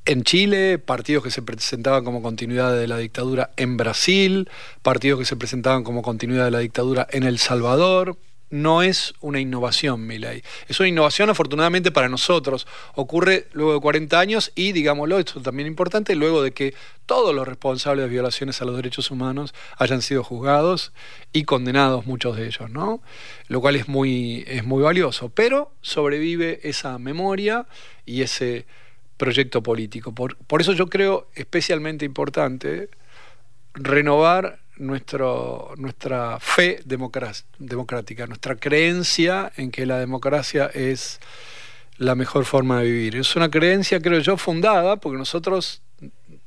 [0.05, 4.47] en Chile, partidos que se presentaban como continuidad de la dictadura en Brasil,
[4.83, 8.19] partidos que se presentaban como continuidad de la dictadura en El Salvador,
[8.53, 10.43] no es una innovación, mi ley.
[10.67, 12.67] Es una innovación, afortunadamente, para nosotros.
[12.93, 16.75] Ocurre luego de 40 años y, digámoslo, esto es también importante, luego de que
[17.07, 20.93] todos los responsables de violaciones a los derechos humanos hayan sido juzgados
[21.31, 23.01] y condenados, muchos de ellos, ¿no?
[23.47, 25.29] Lo cual es muy, es muy valioso.
[25.29, 27.65] Pero sobrevive esa memoria
[28.05, 28.67] y ese
[29.17, 30.13] proyecto político.
[30.13, 32.89] Por, por eso yo creo especialmente importante
[33.73, 41.19] renovar nuestro, nuestra fe democrática, nuestra creencia en que la democracia es
[41.97, 43.15] la mejor forma de vivir.
[43.17, 45.81] Es una creencia, creo yo, fundada, porque nosotros,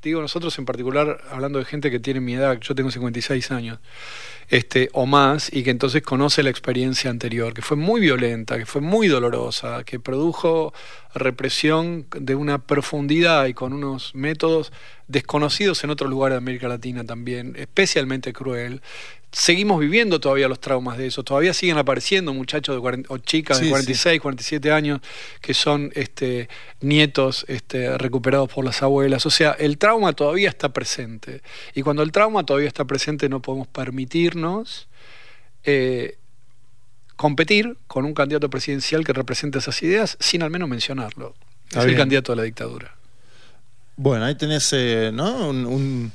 [0.03, 3.79] digo nosotros en particular, hablando de gente que tiene mi edad, yo tengo 56 años,
[4.49, 8.67] este, o más, y que entonces conoce la experiencia anterior, que fue muy violenta, que
[8.67, 10.73] fue muy dolorosa, que produjo
[11.15, 14.73] represión de una profundidad y con unos métodos
[15.09, 18.83] desconocidos en otros lugares de América Latina también, especialmente cruel.
[19.33, 23.69] Seguimos viviendo todavía los traumas de eso, todavía siguen apareciendo muchachos de o chicas de
[23.69, 25.01] 46, 47 años
[25.43, 26.49] que son este,
[26.81, 29.27] nietos este, recuperados por las abuelas.
[29.27, 31.43] O sea, el trauma todavía está presente.
[31.75, 33.69] Y cuando el trauma todavía está presente no podemos
[34.37, 34.89] permitirnos
[35.65, 36.19] eh,
[37.17, 41.35] competir con un candidato presidencial que represente esas ideas sin al menos mencionarlo.
[41.71, 42.95] es el candidato a la dictadura.
[43.97, 45.49] Bueno, ahí tenés, eh, ¿no?
[45.49, 46.13] Un,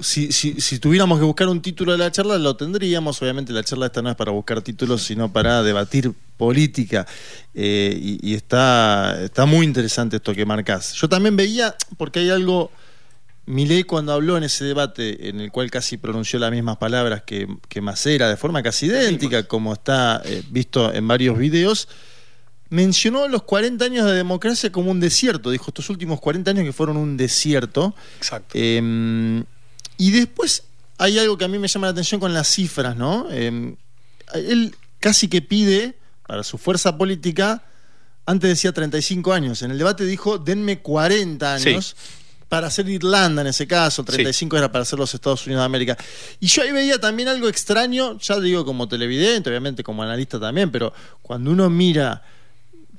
[0.00, 3.20] si, si, tuviéramos que buscar un título de la charla, lo tendríamos.
[3.20, 7.06] Obviamente la charla esta no es para buscar títulos, sino para debatir política.
[7.54, 10.94] Eh, y, está, está muy interesante esto que marcás.
[10.94, 12.70] Yo también veía, porque hay algo...
[13.50, 17.48] Milei cuando habló en ese debate en el cual casi pronunció las mismas palabras que,
[17.68, 21.88] que Macera, de forma casi idéntica, como está eh, visto en varios videos,
[22.70, 25.50] mencionó los 40 años de democracia como un desierto.
[25.50, 27.94] Dijo estos últimos 40 años que fueron un desierto.
[28.18, 28.56] Exacto.
[28.56, 29.44] Em,
[29.98, 30.64] y después
[30.96, 33.26] hay algo que a mí me llama la atención con las cifras, ¿no?
[33.30, 33.76] Em,
[34.34, 37.64] él casi que pide para su fuerza política,
[38.26, 39.62] antes decía 35 años.
[39.62, 41.96] En el debate dijo, denme 40 años.
[42.50, 45.96] Para hacer Irlanda en ese caso, 35 era para hacer los Estados Unidos de América.
[46.38, 50.70] Y yo ahí veía también algo extraño, ya digo como televidente, obviamente como analista también,
[50.70, 52.22] pero cuando uno mira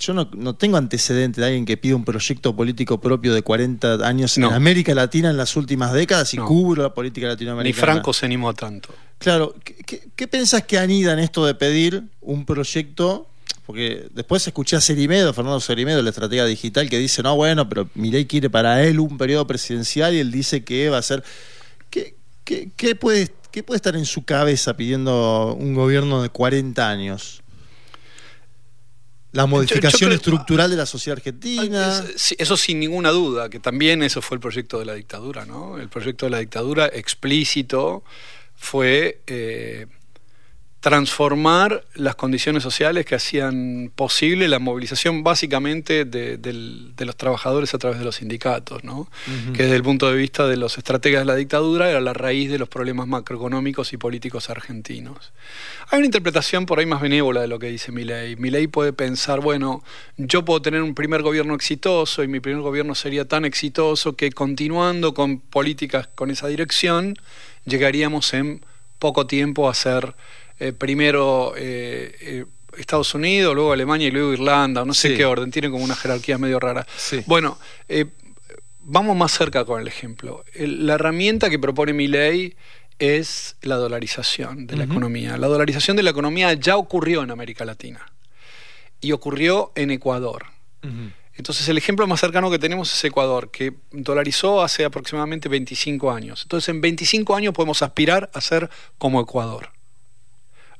[0.01, 4.35] yo no, tengo antecedente de alguien que pida un proyecto político propio de 40 años
[4.37, 7.85] en América Latina en las últimas décadas y cubro la política latinoamericana.
[7.85, 8.89] Ni Franco se animó a tanto.
[9.19, 9.53] Claro,
[10.15, 13.27] ¿qué, pensás que anida en esto de pedir un proyecto?
[13.65, 17.89] Porque después escuché a Cerimedo, Fernando Cerimedo, la estratega digital, que dice, no, bueno, pero
[17.95, 21.23] Milei quiere para él un periodo presidencial y él dice que va a ser...
[21.89, 22.15] ¿Qué,
[22.75, 27.43] qué puede, ¿Qué puede estar en su cabeza pidiendo un gobierno de 40 años?
[29.33, 32.03] La modificación estructural de la sociedad argentina.
[32.37, 35.77] Eso sin ninguna duda, que también eso fue el proyecto de la dictadura, ¿no?
[35.77, 38.03] El proyecto de la dictadura explícito
[38.55, 39.87] fue eh,
[40.81, 46.39] transformar las condiciones sociales que hacían posible la movilización básicamente de,
[46.97, 49.07] los trabajadores a través de los sindicatos, ¿no?
[49.53, 52.49] que desde el punto de vista de los estrategas de la dictadura era la raíz
[52.49, 55.33] de los problemas macroeconómicos y políticos argentinos.
[55.91, 58.35] Hay una interpretación por ahí más benévola de lo que dice Milei.
[58.37, 59.83] Milei puede pensar, bueno,
[60.17, 64.31] yo puedo tener un primer gobierno exitoso y mi primer gobierno sería tan exitoso que
[64.31, 67.19] continuando con políticas con esa dirección,
[67.65, 68.65] llegaríamos en
[68.97, 70.15] poco tiempo a ser
[70.61, 72.45] eh, primero eh, eh,
[72.77, 76.37] Estados Unidos, luego Alemania y luego Irlanda, no sé qué orden, tiene como una jerarquía
[76.37, 76.85] medio rara.
[77.25, 77.57] Bueno,
[78.81, 80.45] vamos más cerca con el ejemplo.
[80.53, 82.55] la herramienta que propone mi ley
[82.99, 85.35] es la dolarización de la economía.
[85.37, 88.05] La dolarización de la economía ya ocurrió en América Latina
[89.01, 90.45] y ocurrió en Ecuador.
[91.33, 96.43] Entonces el ejemplo más cercano que tenemos es Ecuador, que dolarizó hace aproximadamente 25 años.
[96.43, 98.69] Entonces en 25 años podemos aspirar a ser
[98.99, 99.71] como Ecuador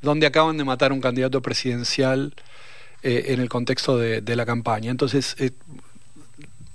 [0.02, 2.34] donde acaban de matar a un candidato presidencial
[3.04, 4.92] eh, en el contexto de, la campaña.
[4.92, 5.52] Entonces, eh,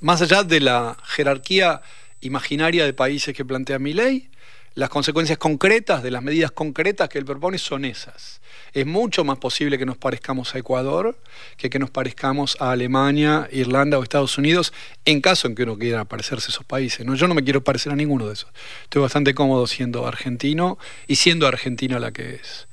[0.01, 1.83] más allá de la jerarquía
[2.21, 4.29] imaginaria de países que plantea mi ley,
[4.75, 8.43] las consecuencias concretas de las medidas concretas que él propone son esas.
[8.75, 11.17] Es mucho más posible que nos parezcamos a Ecuador
[11.57, 14.75] que que nos parezcamos a Alemania, Irlanda o Estados Unidos,
[15.07, 17.07] en caso en que uno quiera parecerse a esos países.
[17.07, 17.15] ¿no?
[17.15, 18.51] Yo no me quiero parecer a ninguno de esos.
[18.83, 22.66] Estoy bastante cómodo siendo argentino y siendo Argentina la que es.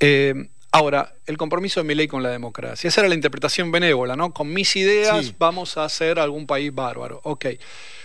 [0.00, 2.88] Eh, Ahora, el compromiso de mi ley con la democracia.
[2.88, 4.34] Esa era la interpretación benévola, ¿no?
[4.34, 7.18] Con mis ideas vamos a hacer algún país bárbaro.
[7.24, 7.46] Ok.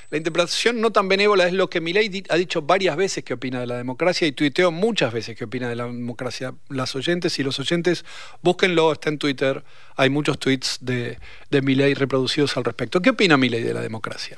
[0.09, 3.59] La interpretación no tan benévola es lo que Milei ha dicho varias veces que opina
[3.59, 6.53] de la democracia y tuiteo muchas veces que opina de la democracia.
[6.69, 8.05] Las oyentes y los oyentes,
[8.41, 9.65] búsquenlo, está en Twitter.
[9.97, 11.17] Hay muchos tweets de,
[11.49, 13.01] de Milei reproducidos al respecto.
[13.01, 14.37] ¿Qué opina Milei de la democracia?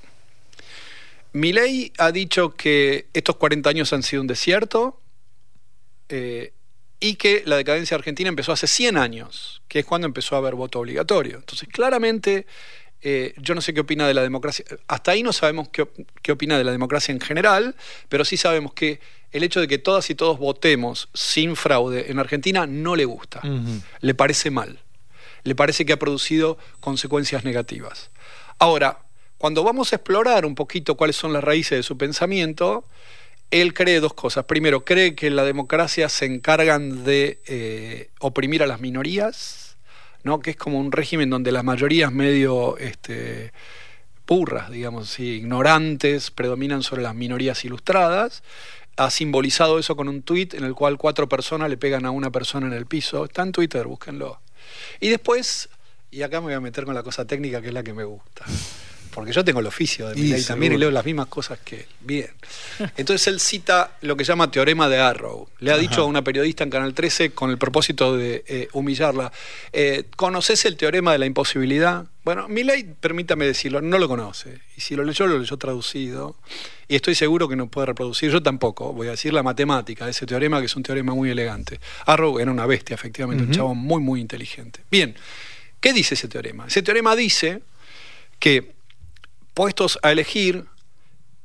[1.33, 4.99] Milei ha dicho que estos 40 años han sido un desierto
[6.09, 6.51] eh,
[7.03, 10.55] y que la decadencia argentina empezó hace 100 años, que es cuando empezó a haber
[10.55, 11.35] voto obligatorio.
[11.35, 12.47] Entonces, claramente
[13.01, 14.63] eh, yo no sé qué opina de la democracia.
[14.87, 15.81] Hasta ahí no sabemos qué,
[16.31, 17.75] opina de la democracia en general,
[18.07, 19.01] pero sí sabemos que
[19.33, 23.41] el hecho de que todas y todos votemos sin fraude en Argentina no le gusta.
[23.99, 24.79] Le parece mal.
[25.43, 28.11] Le parece que ha producido consecuencias negativas.
[28.59, 28.99] Ahora,
[29.37, 32.87] cuando vamos a explorar un poquito cuáles son las raíces de su pensamiento,
[33.53, 34.45] él cree dos cosas.
[34.45, 39.77] Primero, cree que la democracia se encargan de eh, oprimir a las minorías
[40.23, 40.39] ¿no?
[40.39, 43.53] que es como un régimen donde las mayorías medio este,
[44.25, 48.41] purras, digamos, ignorantes, predominan sobre las minorías ilustradas.
[48.97, 52.31] Ha simbolizado eso con un tuit en el cual cuatro personas le pegan a una
[52.31, 53.25] persona en el piso.
[53.25, 54.39] Está en Twitter, búsquenlo.
[54.99, 55.69] Y después,
[56.09, 58.03] y acá me voy a meter con la cosa técnica que es la que me
[58.03, 58.45] gusta
[59.13, 61.85] porque yo tengo el oficio de ley también y leo las mismas cosas que él.
[62.01, 62.29] Bien.
[62.97, 65.47] Entonces él cita lo que llama teorema de Arrow.
[65.59, 69.31] Le ha dicho a una periodista en Canal 13 con el propósito de eh, humillarla,
[69.71, 72.05] eh, ¿conoces el teorema de la imposibilidad?
[72.23, 74.61] Bueno, ley, permítame decirlo, no lo conoce.
[74.77, 76.37] Y si lo leyó, lo leyó traducido.
[76.87, 78.31] Y estoy seguro que no puede reproducir.
[78.31, 78.93] Yo tampoco.
[78.93, 81.79] Voy a decir la matemática de ese teorema, que es un teorema muy elegante.
[82.05, 84.81] Arrow era una bestia, efectivamente, un chavo muy, muy inteligente.
[84.89, 85.15] Bien,
[85.81, 86.67] ¿qué dice ese teorema?
[86.67, 87.61] Ese teorema dice
[88.39, 88.72] que
[89.53, 90.65] puestos a elegir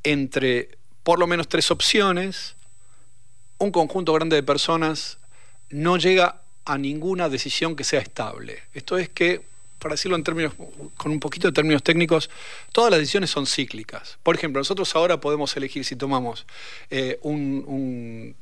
[0.02, 2.56] entre por lo menos tres opciones,
[3.58, 5.18] un conjunto grande de personas
[5.70, 8.62] no llega a ninguna decisión que sea estable.
[8.74, 9.42] Esto es que,
[9.78, 10.52] para decirlo en términos,
[10.96, 12.30] con un poquito de términos técnicos,
[12.72, 14.18] todas las decisiones son cíclicas.
[14.22, 16.46] Por ejemplo, nosotros ahora podemos elegir si tomamos
[16.90, 18.34] eh, un,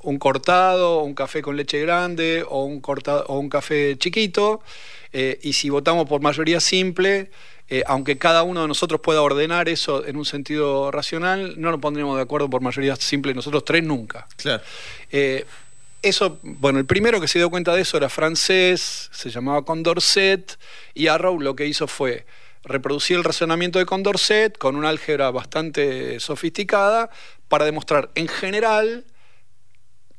[0.00, 4.62] un, cortado, un café con leche grande o un, cortado, o un café chiquito,
[5.12, 7.30] eh, y si votamos por mayoría simple,
[7.70, 11.80] eh, aunque cada uno de nosotros pueda ordenar eso en un sentido racional, no nos
[11.80, 14.26] pondríamos de acuerdo por mayoría simple, nosotros tres nunca.
[14.36, 14.60] Claro.
[15.12, 15.46] Eh,
[16.02, 20.58] eso, bueno, el primero que se dio cuenta de eso era francés, se llamaba Condorcet,
[20.94, 22.26] y Arrow lo que hizo fue
[22.64, 27.08] reproducir el razonamiento de Condorcet con una álgebra bastante sofisticada
[27.48, 29.04] para demostrar en general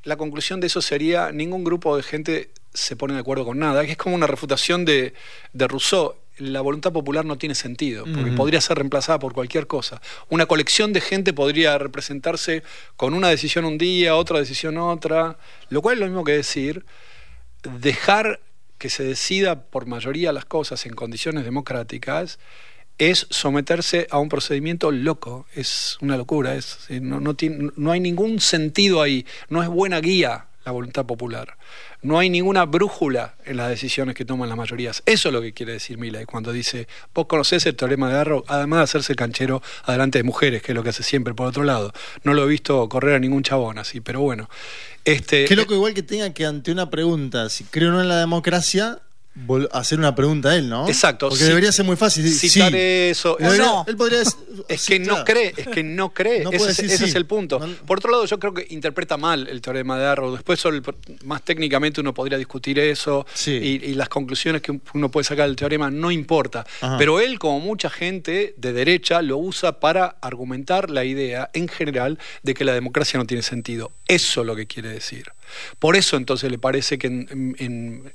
[0.04, 3.86] la conclusión de eso sería ningún grupo de gente se pone de acuerdo con nada,
[3.86, 5.14] que es como una refutación de,
[5.52, 10.02] de Rousseau la voluntad popular no tiene sentido, porque podría ser reemplazada por cualquier cosa.
[10.30, 12.64] Una colección de gente podría representarse
[12.96, 15.38] con una decisión un día, otra decisión otra,
[15.70, 16.86] lo cual es lo mismo que decir,
[17.64, 18.40] dejar
[18.80, 22.40] que se decida por mayoría las cosas en condiciones democráticas
[22.98, 27.36] es someterse a un procedimiento loco, es una locura, es, no, no,
[27.76, 31.58] no hay ningún sentido ahí, no es buena guía la voluntad popular.
[32.02, 35.04] No hay ninguna brújula en las decisiones que toman las mayorías.
[35.06, 38.44] Eso es lo que quiere decir Milay cuando dice, vos conocés el teorema de Arrow,
[38.48, 41.64] además de hacerse canchero adelante de mujeres, que es lo que hace siempre por otro
[41.64, 41.94] lado.
[42.24, 44.50] No lo he visto correr a ningún chabón así, pero bueno.
[45.06, 48.10] Este, Qué loco igual que tenga que ante una pregunta, si creo o no en
[48.10, 49.00] la democracia,
[49.72, 50.88] hacer una pregunta a él, ¿no?
[50.88, 51.30] Exacto.
[51.30, 52.30] Porque debería ser muy fácil.
[52.30, 53.38] Citar eso.
[53.40, 53.86] no.
[53.88, 54.22] Él podría
[54.68, 56.44] es que no cree, es que no cree.
[56.52, 57.60] ese, es, el punto.
[57.86, 60.34] Por otro lado, yo creo que interpreta mal el teorema de Arrow.
[60.34, 60.62] Después,
[61.24, 65.90] más técnicamente, uno podría discutir eso y, las conclusiones que uno puede sacar del teorema
[65.90, 66.66] no importa.
[66.98, 72.20] Pero él, como mucha gente de derecha, lo usa para argumentar la idea en general
[72.44, 73.92] de que la democracia no tiene sentido.
[74.08, 75.32] Eso es lo que quiere decir.
[75.80, 77.56] Por eso entonces le parece que en,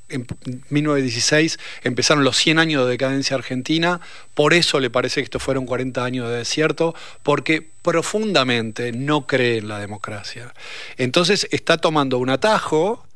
[0.09, 0.27] en,
[0.70, 4.01] 1916 empezaron los 100 años de decadencia argentina,
[4.35, 9.59] por eso le parece que estos fueron 40 años de desierto, porque profundamente no cree
[9.59, 10.53] en la democracia.
[10.96, 13.07] Entonces está tomando un atajo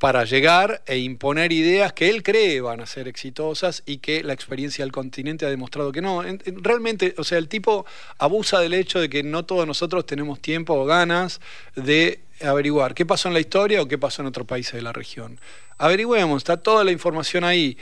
[0.00, 4.32] para llegar e imponer ideas que él cree van a ser exitosas y que la
[4.32, 6.22] experiencia del continente ha demostrado que no.
[6.46, 7.84] Realmente, o sea, el tipo
[8.16, 11.42] abusa del hecho de que no todos nosotros tenemos tiempo o ganas
[11.76, 14.92] de averiguar qué pasó en la historia o qué pasó en otros países de la
[14.92, 15.40] región.
[15.78, 17.76] Averigüemos, está toda la información ahí.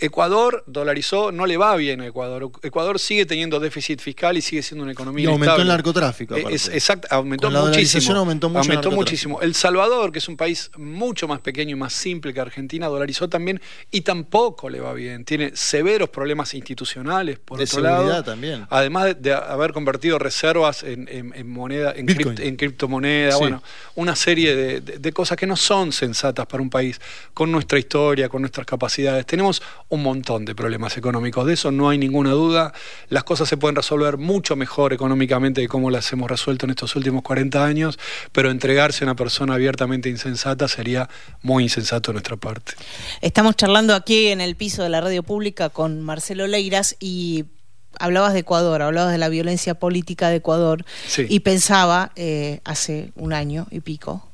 [0.00, 2.50] Ecuador dolarizó, no le va bien a Ecuador.
[2.62, 5.62] Ecuador sigue teniendo déficit fiscal y sigue siendo una economía Y aumentó inestable.
[5.62, 6.36] el narcotráfico.
[6.36, 8.16] Eh, es- exacto, aumentó Con la muchísimo.
[8.16, 9.40] aumentó mucho el muchísimo.
[9.40, 13.28] El Salvador, que es un país mucho más pequeño y más simple que Argentina, dolarizó
[13.28, 15.24] también y tampoco le va bien.
[15.24, 18.24] Tiene severos problemas institucionales, por De otro seguridad lado.
[18.24, 18.66] también.
[18.70, 23.38] Además de, haber convertido reservas en, en- en moneda, en, cript- en criptomoneda, Sí.
[23.38, 23.62] bueno,
[23.94, 27.00] una serie de, de- de cosas que no son sensatas para un país,
[27.34, 29.26] con nuestra historia, con nuestras capacidades.
[29.26, 32.72] Tenemos un montón de problemas económicos, de eso no hay ninguna duda.
[33.08, 36.96] Las cosas se pueden resolver mucho mejor económicamente de cómo las hemos resuelto en estos
[36.96, 37.98] últimos 40 años,
[38.32, 41.08] pero entregarse a una persona abiertamente insensata sería
[41.42, 42.72] muy insensato de nuestra parte.
[43.20, 47.44] Estamos charlando aquí en el piso de la radio pública con Marcelo Leiras y
[47.98, 51.26] hablabas de Ecuador, hablabas de la violencia política de Ecuador Sí.
[51.28, 54.24] y pensaba eh, hace un año y pico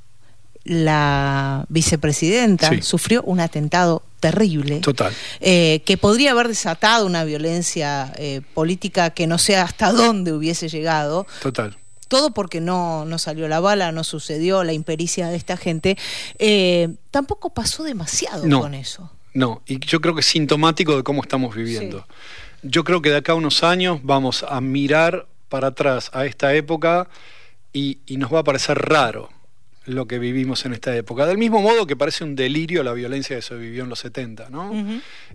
[0.67, 2.83] la vicepresidenta Sí.
[2.83, 5.13] sufrió un atentado terrible Total.
[5.41, 10.69] eh, que podría haber desatado una violencia eh, política que no sé hasta dónde hubiese
[10.69, 11.77] llegado Total.
[12.09, 15.97] todo porque no, no salió la bala, no sucedió la impericia de esta gente,
[16.39, 18.61] eh, tampoco pasó demasiado No.
[18.61, 19.11] con eso.
[19.35, 22.07] No, y yo creo que es sintomático de cómo estamos viviendo.
[22.63, 26.55] Yo creo que de acá a unos años vamos a mirar para atrás a esta
[26.55, 27.07] época
[27.73, 29.29] y, y nos va a parecer raro
[29.87, 31.27] lo que vivimos en esta época.
[31.27, 34.51] Del mismo modo que parece un delirio la violencia que se vivió en los 70,
[34.51, 34.73] ¿no?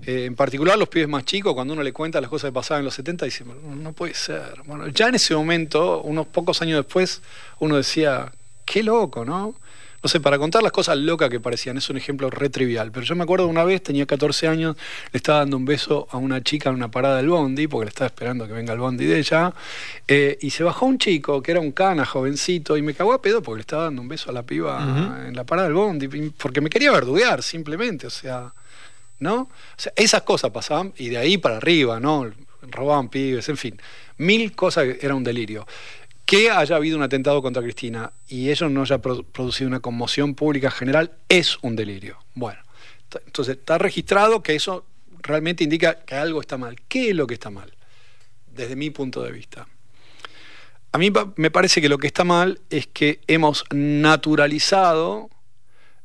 [0.05, 2.81] Eh, en particular los pibes más chicos, cuando uno le cuenta las cosas que pasaban
[2.81, 4.61] en los 70, dicen, "No, no puede ser.
[4.65, 7.21] Bueno, ya en ese momento, unos pocos años después,
[7.59, 8.31] uno decía,
[8.65, 9.55] qué loco, ¿no?
[10.03, 12.91] No sé, para contar las cosas locas que parecían, es un ejemplo re trivial.
[12.91, 14.75] Pero yo me acuerdo una vez, tenía 14 años,
[15.11, 17.89] le estaba dando un beso a una chica en una parada del bondi, porque le
[17.89, 19.53] estaba esperando que venga el bondi de ella,
[20.07, 23.21] eh, y se bajó un chico que era un cana, jovencito, y me cagó a
[23.21, 26.31] pedo porque le estaba dando un beso a la piba en la parada del bondi,
[26.31, 28.53] porque me quería verduguear, simplemente, o sea...
[29.21, 29.41] ¿no?
[29.41, 32.29] O sea, esas cosas pasaban y de ahí para arriba, ¿no?
[32.63, 33.79] Robaban pibes, en fin,
[34.17, 35.67] mil cosas era un delirio.
[36.31, 40.33] Que haya habido un atentado contra Cristina y ello no haya pro- producido una conmoción
[40.33, 42.19] pública general es un delirio.
[42.35, 42.61] Bueno,
[43.25, 44.85] entonces está registrado que eso
[45.19, 46.77] realmente indica que algo está mal.
[46.87, 47.73] ¿Qué es lo que está mal?
[48.55, 49.67] Desde mi punto de vista.
[50.93, 55.29] A mí me parece que lo que está mal es que hemos naturalizado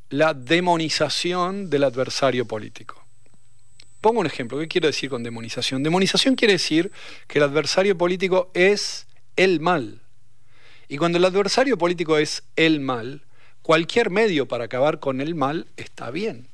[0.09, 3.01] la demonización del adversario político.
[4.01, 4.59] Pongo un ejemplo.
[4.59, 5.83] ¿Qué quiero decir con demonización?
[5.83, 6.91] Demonización quiere decir
[7.27, 9.07] que el adversario político es
[9.37, 10.01] el mal.
[10.89, 13.23] Y cuando el adversario político es el mal,
[13.61, 16.47] cualquier medio para acabar con el mal está bien,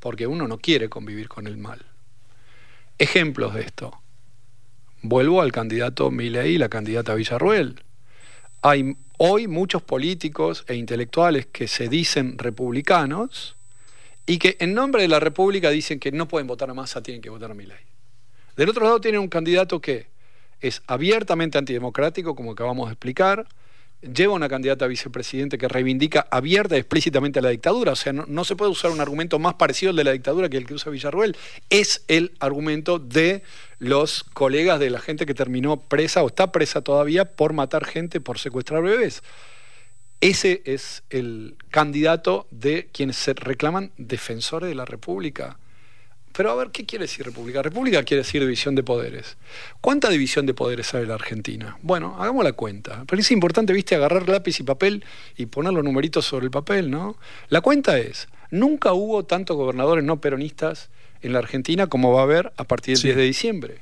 [0.00, 1.84] porque uno no quiere convivir con el mal.
[2.98, 4.00] Ejemplos de esto.
[5.02, 7.82] Vuelvo al candidato Milei y la candidata Villarruel.
[8.62, 13.56] Hay hoy muchos políticos e intelectuales que se dicen republicanos
[14.24, 17.20] y que en nombre de la República dicen que no pueden votar a Massa, tienen
[17.20, 17.84] que votar a Milei.
[18.56, 20.06] Del otro lado tienen un candidato que
[20.60, 23.46] es abiertamente antidemocrático, como acabamos de explicar,
[24.12, 27.92] lleva una candidata a vicepresidente que reivindica abierta y explícitamente la dictadura.
[27.92, 30.48] O sea, no, no se puede usar un argumento más parecido al de la dictadura
[30.48, 31.36] que el que usa Villarruel.
[31.70, 33.42] Es el argumento de
[33.78, 38.20] los colegas de la gente que terminó presa o está presa todavía por matar gente,
[38.20, 39.22] por secuestrar bebés.
[40.20, 45.58] Ese es el candidato de quienes se reclaman defensores de la República.
[46.36, 47.62] Pero a ver, ¿qué quiere decir república?
[47.62, 49.36] República quiere decir división de poderes.
[49.80, 51.78] ¿Cuánta división de poderes hay en la Argentina?
[51.82, 53.04] Bueno, hagamos la cuenta.
[53.06, 55.04] Pero es importante, viste, agarrar lápiz y papel
[55.36, 57.16] y poner los numeritos sobre el papel, ¿no?
[57.50, 60.90] La cuenta es, nunca hubo tantos gobernadores no peronistas
[61.22, 63.08] en la Argentina como va a haber a partir del Sí.
[63.08, 63.80] 10 de diciembre.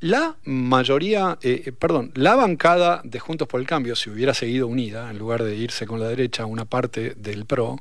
[0.00, 4.66] La mayoría, eh, eh, perdón, la bancada de Juntos por el Cambio, si hubiera seguido
[4.66, 7.76] unida, en lugar de irse con la derecha a una parte del PRO,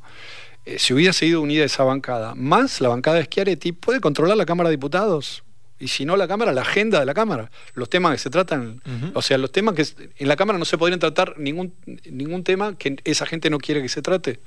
[0.66, 4.46] eh, si hubiera seguido unida esa bancada, más la bancada de Schiaretti, puede controlar la
[4.46, 5.44] Cámara de Diputados.
[5.80, 7.50] Y si no la Cámara, la agenda de la Cámara.
[7.74, 8.84] Los temas que se tratan,
[9.16, 9.84] o sea, los temas que
[10.18, 11.74] en la Cámara no se podrían tratar ningún,
[12.06, 14.40] ningún tema que esa gente no quiere que se trate.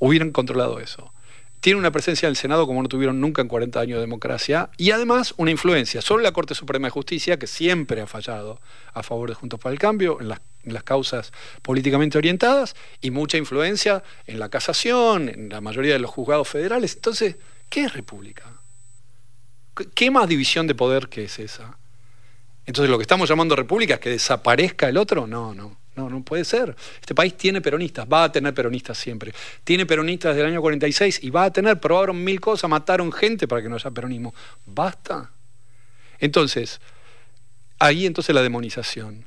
[0.00, 1.12] Hubieran controlado eso.
[1.60, 4.70] Tiene una presencia en el Senado como no tuvieron nunca en 40 años de democracia
[4.76, 8.60] y además una influencia sobre la Corte Suprema de Justicia que siempre ha fallado
[8.92, 11.32] a favor de Juntos para el Cambio en las, las causas
[11.62, 16.94] políticamente orientadas y mucha influencia en la casación, en la mayoría de los juzgados federales.
[16.96, 17.36] Entonces,
[17.68, 18.44] ¿qué es república?
[19.76, 21.78] ¿Qué- ¿Qué más división de poder que es esa?
[22.66, 25.26] Entonces, lo que estamos llamando república es que desaparezca el otro.
[25.26, 26.76] No, no, no, no puede ser.
[27.00, 29.32] Este país tiene peronistas, va a tener peronistas siempre.
[29.64, 33.48] Tiene peronistas desde el año 46 y va a tener, probaron mil cosas, mataron gente
[33.48, 34.34] para que no haya peronismo.
[34.66, 35.30] Basta.
[36.18, 36.80] Entonces,
[37.78, 39.24] ahí entonces la demonización.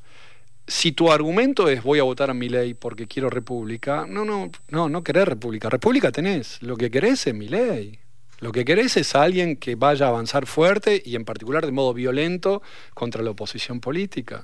[0.65, 4.49] Si tu argumento es voy a votar a mi ley porque quiero república, no, no,
[4.69, 5.69] no, no querés república.
[5.69, 7.99] República tenés, lo que querés es mi ley.
[8.39, 11.93] Lo que querés es alguien que vaya a avanzar fuerte y en particular de modo
[11.93, 12.61] violento
[12.93, 14.43] contra la oposición política.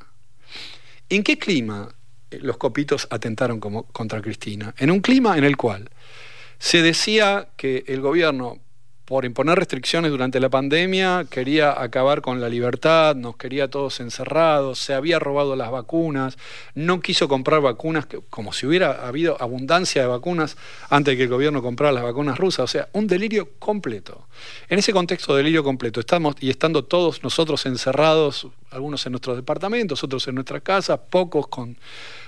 [1.10, 1.90] ¿En qué clima
[2.32, 4.74] eh, los copitos atentaron como, contra Cristina?
[4.78, 5.90] En un clima en el cual
[6.60, 8.60] se decía que el gobierno
[9.10, 14.78] por imponer restricciones durante la pandemia, quería acabar con la libertad, nos quería todos encerrados,
[14.78, 16.38] se había robado las vacunas,
[16.76, 20.58] no quiso comprar vacunas, como si hubiera habido abundancia de vacunas
[20.92, 24.28] antes de que el gobierno comprara las vacunas rusas, o sea, un delirio completo.
[24.68, 29.38] En ese contexto de delirio completo, estamos y estando todos nosotros encerrados, algunos en nuestros
[29.38, 31.80] departamentos, otros en nuestras casas, pocos con,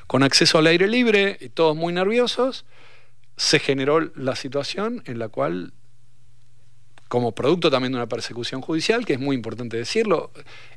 [0.08, 2.66] con acceso al aire libre y todos muy nerviosos,
[3.38, 5.74] se generó la situación en la cual
[7.12, 10.32] como producto también de una persecución judicial, que es muy importante decirlo,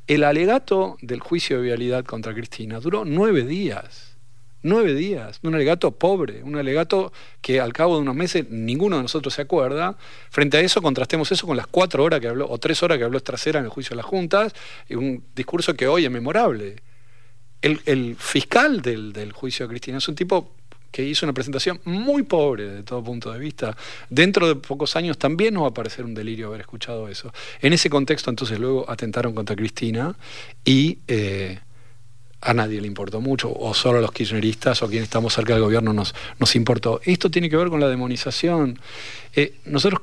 [0.05, 4.17] el alegato del juicio de vialidad contra Cristina duró nueve días.
[4.61, 9.03] Nueve días, un alegato pobre, un alegato que al cabo de unos meses ninguno de
[9.03, 9.97] nosotros se acuerda.
[10.29, 13.05] Frente a eso, contrastemos eso con las cuatro horas que habló, o tres horas que
[13.05, 14.53] habló Estracera en el juicio de las juntas,
[14.89, 16.75] y un discurso que hoy es memorable.
[17.61, 20.53] El, fiscal del, del juicio de Cristina es un tipo
[20.95, 23.75] que hizo una presentación muy pobre de todo punto de vista.
[24.09, 27.33] Dentro de pocos años también nos va a parecer un delirio haber escuchado eso.
[27.61, 30.15] En ese contexto, entonces, luego atentaron contra Cristina
[30.63, 31.59] y eh,
[32.39, 35.51] a nadie le importó mucho, o solo a los kirchneristas o a quienes estamos cerca
[35.51, 37.01] del gobierno nos, nos importó.
[37.03, 38.79] Esto tiene que ver con la demonización.
[39.33, 39.99] Eh, nosotros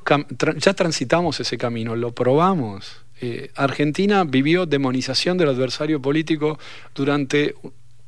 [0.57, 2.97] ya transitamos ese camino, lo probamos.
[3.19, 6.59] Eh, Argentina vivió demonización del adversario político
[6.93, 7.55] durante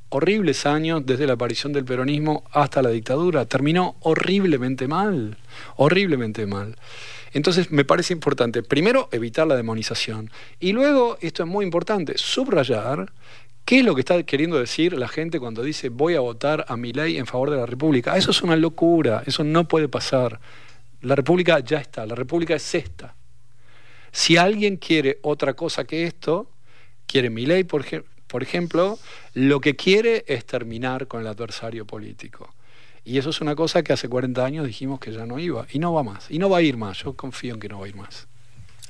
[0.10, 3.46] horribles años desde la aparición del peronismo hasta la dictadura.
[3.46, 5.38] Terminó horriblemente mal,
[5.78, 6.76] horriblemente mal.
[7.34, 10.32] Entonces me parece importante, primero, evitar la demonización.
[10.60, 13.12] Y luego, esto es muy importante, subrayar
[13.66, 16.78] qué es lo que está queriendo decir la gente cuando dice voy a votar a
[16.78, 18.16] mi ley en favor de la República.
[18.16, 20.40] Eso es una locura, eso no puede pasar.
[21.02, 23.16] La República ya está, la República es esta.
[24.12, 26.50] Si alguien quiere otra cosa que esto,
[27.06, 29.00] quiere mi ley, por ejemplo, por ejemplo,
[29.34, 32.54] lo que quiere es terminar con el adversario político.
[33.06, 35.66] Y eso es una cosa que hace 40 años dijimos que ya no iba.
[35.72, 36.30] Y no va más.
[36.30, 36.98] Y no va a ir más.
[36.98, 38.28] Yo confío en que no va a ir más.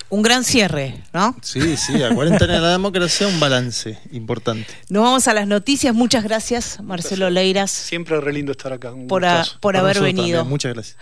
[0.10, 1.36] Un gran cierre, ¿no?
[1.44, 4.74] Sí, sí, a 40 años de la democracia un balance importante.
[4.90, 5.94] Nos vamos a las noticias.
[5.94, 7.70] Muchas gracias, Marcelo Leiras.
[7.70, 8.94] Siempre re lindo estar acá.
[9.08, 9.24] por,
[9.60, 10.44] por haber venido.
[10.44, 10.98] Muchas gracias.